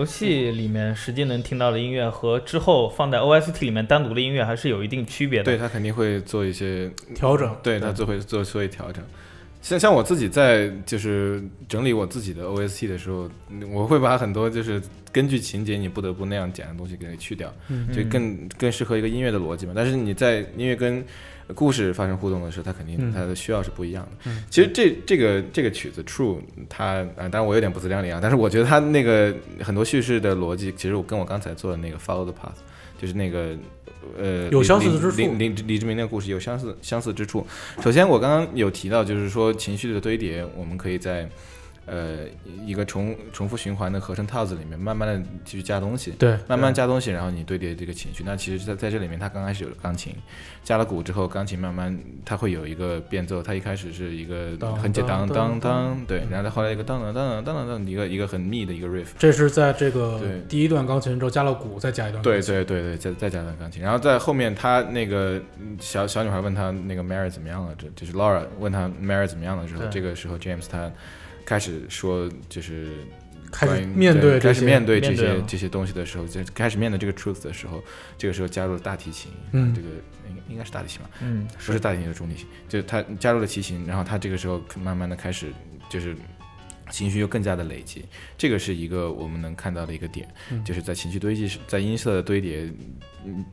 [0.05, 5.45] 游戏里面实际能听到的音乐和之后放在 OST 里面单独的音乐还是有一定区别的。
[5.45, 9.03] 对他肯定会做一些调整，对他就会做做一调整。
[9.63, 13.31] 像像我自己在就是整理我自己的 OST 的时候，
[13.73, 14.81] 我会把很多就是
[15.13, 19.73] 根据情节你不得不那样剪的东西给去掉，嗯就更更适合一个音乐的逻辑嘛。
[19.75, 21.05] 但是你在音乐跟
[21.55, 24.31] 故事发生互动的时候，它肯定嗯它的需要是不一样的。
[24.31, 26.39] 嗯其实这这个这个曲子 True，
[26.69, 32.57] 它啊、当然我有点不自量力啊，但是我觉得它那个很多叙事的逻辑，其实我跟我刚才做的那个 Follow the Path，
[32.99, 33.57] 就是那个
[34.19, 37.47] 呃有相似之处李李李志明那个故事有相似相似之处。
[37.83, 41.29] 首先，我刚刚有提到，就是说情绪的堆叠，我们可以在
[41.87, 42.21] 呃
[42.67, 46.13] 一个重重复循环的合成套子里面，慢慢的继续加东西。
[46.13, 48.23] 对，慢慢加东西，然后你堆叠这个情绪。
[48.25, 50.15] 那其实在，在这里面，它刚开始有了钢琴，
[50.63, 53.43] 加了鼓之后，钢琴慢慢它会有一个变奏。
[53.43, 59.09] 它一开始是一个很简单当当当当，对，然后它后来一个当当当当当当，一个一个很密的一个 riff。
[59.19, 70.91] 这是在这个对第一段钢琴之后加了鼓，再加一段对钢琴对对对，再再加一段钢琴，然后在后面，他那个嗯小小女孩问他那个 Mary 怎么样了，这就是 Laura 问他 Mary 怎么样了之后，这个时候 James 他
[71.45, 72.89] 开始说，就是
[73.53, 77.83] 开始面对这些开始面对这些这些东西的时候，就开始面对这个 truth 的时候，
[78.19, 79.75] 这个时候加入了大提琴，嗯。
[79.75, 79.89] 这个
[80.29, 85.53] 应应该是大提琴吧，嗯，不是大提琴是中提琴，就是他加入了提琴，然后他这个时候慢慢的开始
[85.89, 86.17] 就是
[86.91, 88.05] 情绪又更加的累积，
[88.37, 90.65] 这个是一个我们能看到的一个点，嗯。
[90.65, 92.71] 就是在情绪堆积时，在音色的堆叠，
[93.25, 93.45] 嗯，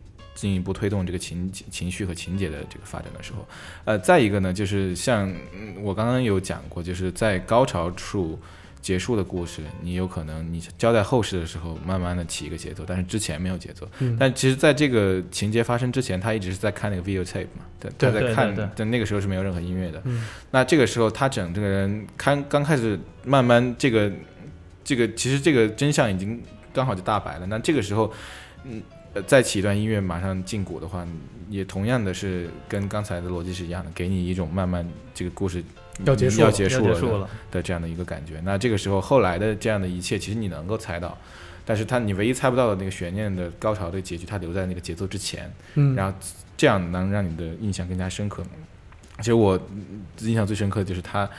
[0.41, 3.47] 进一步推动这个情情绪和情节的这个发展的时候，
[3.85, 8.39] 呃，再一个呢，就是像嗯我刚刚有讲过，就是在高潮处。
[8.81, 13.87] 结束的故事，你有可能你交代后事的时候，慢慢的起一个节奏，但是之前没有节奏。
[13.99, 20.01] 嗯但其实，在这个情节发生之前，他一直是在看那个 video tape 嘛，对，他在看但那个时候是没有任何音乐的。
[20.05, 24.11] 嗯那这个时候，他整这个人看刚开始慢慢这个
[24.83, 26.41] 这个，其实这个真相已经
[26.73, 27.45] 刚好就大白了。
[27.45, 28.11] 那这个时候，
[28.63, 28.81] 嗯，
[29.13, 31.05] 呃再起一段音乐，马上进鼓的话，
[31.49, 35.63] 也同样的是跟刚才的逻辑是一样的，给你一种慢慢这个故事
[36.05, 38.41] 要结束了要结束了的这样的一个感觉。
[38.43, 41.17] 那这个时候后来的这样的一切，其实你能够猜到，
[41.65, 46.17] 但是他你唯一猜不到的那个悬念的高潮的结局，它留在那个节奏之前，嗯，然后
[46.55, 48.43] 这样能让你的印象更加深刻。
[49.17, 51.29] 其实我嗯印象最深刻的就是他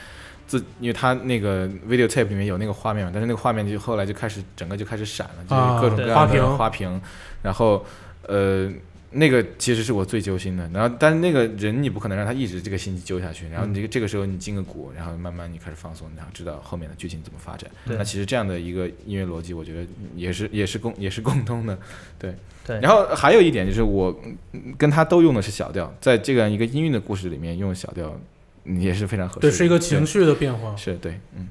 [0.46, 7.00] 自，因为他那个 video tape 里面有那个画面嘛，但是那个画面就后来就开始整个就开始闪了，就是啊各种各样的花瓶
[7.42, 7.84] 然后
[8.26, 8.72] 呃。
[9.14, 17.70] 那个其实是我最揪心的，然后但是那个人你不可能让他一直这个心揪下去，然后你这个这个时候你进个鼓，然后慢慢你开始放松，然后知道后面的剧情怎么发展。
[17.84, 19.86] 那其实这样的一个音乐逻辑，我觉得
[20.16, 21.78] 也是也是共也是共通的，
[22.18, 22.34] 对。
[22.66, 24.18] 对，然后还有一点就是我
[24.52, 28.18] 嗯跟他都用的是小调，在这样一个音韵的故事里面用小调
[28.64, 29.50] 嗯也是非常合适的。
[29.50, 30.78] 对，是一个情绪的变化对，。
[30.78, 31.48] 是对，嗯，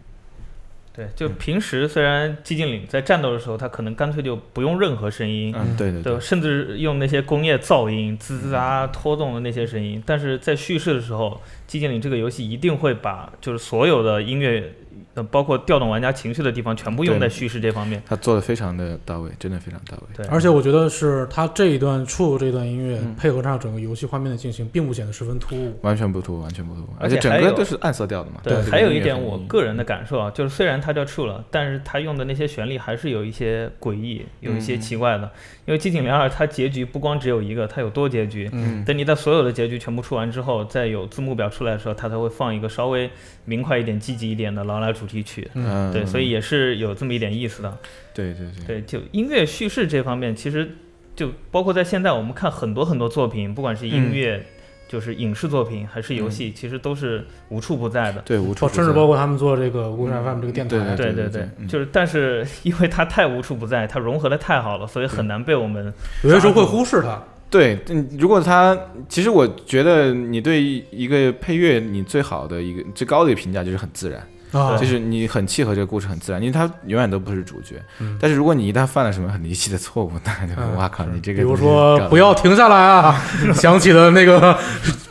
[0.93, 14.73] 对，就平时虽然寂静岭在战斗的时候，他可能干脆就不用任何声音，嗯，对对对，甚至用那些工业噪音、滋滋啊、拖动的那些声音，但是在叙事的时候，寂静岭这个游戏一定会把就是所有的音乐，
[15.13, 18.01] 呃，包括调动玩家情绪的地方，全部用在叙事这方面。
[18.05, 20.03] 他做的非常的到位，真的非常到位。
[20.15, 25.77] 对，而且我觉得是他这一段处这段音乐嗯配合上整个游戏画面的进行，并不显得十分突兀。
[25.81, 28.39] 完全不突兀，完全不突，兀而且整个都是暗色调的嘛。
[28.43, 35.29] 对，这个还有一点我个人的感受啊，就是虽然它叫 True 了，但是它用的那些旋律还是有一些诡异，有一些嗯奇怪的。
[35.65, 38.49] 因为《寂静岭二》它结局不光只有一个，它有多结局。
[38.51, 43.09] 嗯，等你在所有的结局全部出完之后，再有字幕表出来的时候，它才会放一个稍微
[43.45, 45.49] 明快一点、积极一点的劳拉主题曲。
[45.55, 47.77] 嗯，对，所以也是有这么一点意思的。
[48.13, 50.69] 对对对，对，就音乐叙事这方面，其实
[51.15, 54.45] 就包括在现在我们看很多很多作品，不管是音乐，
[54.87, 58.21] 就是影视作品还是游戏，其实都是无处不在的。
[58.25, 65.93] 对无处包甚至包括他们做这个无产 FM 这个电台，对对对对嗯就是但是 因为它太无处不在，它融合的太好了，所以很难被我们
[66.23, 67.21] 有些时候会忽视它。
[67.49, 68.77] 对，嗯如果它
[69.09, 74.25] 其实我觉得你对一个配乐你最好的一个最高的一个评价就是很自然。
[74.51, 77.81] 啊，就是你很契合这个故事，很自然，因为他永远都不是主角。
[77.99, 78.17] 嗯。
[78.19, 80.75] 但是如果你一旦犯了什么很离奇的错误，那就嗯。
[80.75, 83.21] 哇靠，你这个比如说不要停下来啊，
[83.55, 84.57] 想起了那个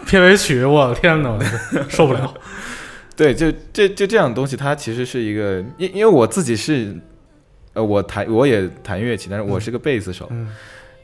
[0.06, 1.40] 片尾曲，我的天哪，我
[1.88, 2.32] 受不了。
[3.16, 6.96] 对，就这就这样的东西，它其实是一个，因因为我自己是，
[7.74, 10.48] 呃，我弹我也弹乐器，但是我是个贝斯手，嗯，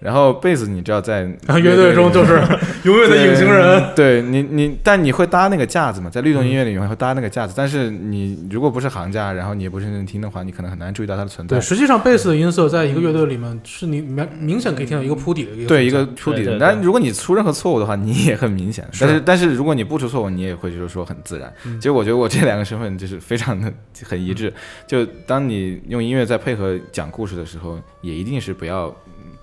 [0.00, 1.22] 然后贝斯你知道在
[1.62, 2.34] 乐队中就是
[2.84, 3.94] 永远的隐形人。
[3.94, 6.10] 对你你，但你会搭那个架子嘛？
[6.10, 11.60] 在律动音乐里面会搭那个架子，但是你如果不是行家，然后你也不是认真听的话，你可能很难注意到它的存在对，。
[11.60, 18.86] 实际上贝斯的音色在一个乐队里面是你明明显可以听到一个铺底的一个对一个铺底的，但如果你出任何错误的话，你也很明显。
[19.00, 21.52] 但是但是如果你不出错误，你也会就是说很自然。
[21.64, 23.72] 嗯其实我觉得我这两个身份就是非常的
[24.04, 24.52] 很一致。
[24.86, 28.94] 就当你用音乐在配合讲故事的时候，也一定是不要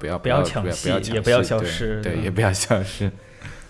[0.04, 3.10] 不要不要抢戏也不要消失对，嗯也不要消失。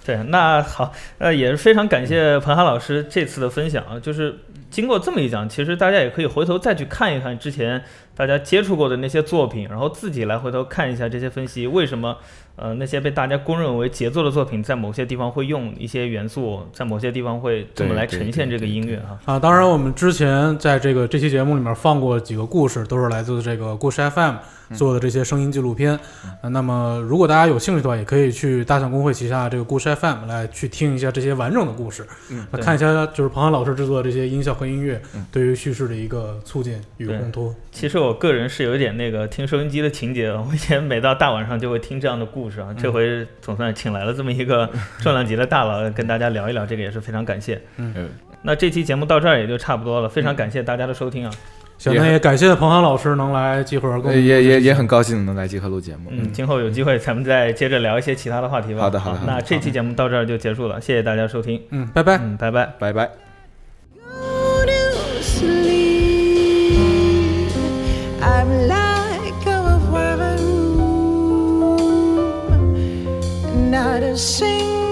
[0.04, 4.00] 对，那好，呃，也是非常感谢彭涵老师这次的分享啊。
[4.00, 4.36] 就是
[4.72, 7.82] 经过这么一讲，其实大家也可以回头再去看一看之前
[8.16, 12.18] 大家接触过的那些作品，然后自己来回头看一下这些分析，为什么
[12.58, 19.18] 呃那些被大家公认为杰作的作品，在某些地方会用一些元素，在某些地方会怎么来呈现这个音乐哈。
[19.24, 24.36] 啊，当然，我们之前在这个这期节目里面放过几个故事，都是来自这个故事 FM
[24.74, 25.98] 做的这些声音纪录片。
[26.42, 37.54] 啊，那么如果大家有兴趣的话，也可以去大象公会旗下这个故事 FM 来去听一下这些完整的故事，嗯来看一下就是庞涵老师制作的这些音效和音乐嗯对于叙事的一个促进与烘托。
[37.72, 42.74] 其实我个人是有一点那个听收音机的情节的，我以前每到大晚上就会听这样的故事啊。
[42.78, 44.70] 这回总算请来了这么一个
[45.00, 47.62] 重量级的大佬跟大家聊一聊，这个也是非常感谢。
[47.78, 48.10] 嗯，
[48.42, 51.32] 那这期节目到这儿也就差不多了，非常感谢大家的收听啊。
[51.84, 56.10] 小，那也感谢彭航老师能来集合，也也也很高兴能来集合录节目。
[56.12, 58.80] 嗯，今后有机会咱们再接着聊一些其他的话题吧。
[58.80, 59.20] 好的，好的。
[59.28, 61.62] 那这期节目到这儿就结束了，谢谢大家收听。
[61.72, 62.18] 嗯，拜拜。
[62.24, 63.10] 嗯，拜拜，拜拜。
[68.22, 70.22] I'm like a worm,
[73.70, 74.83] not a single.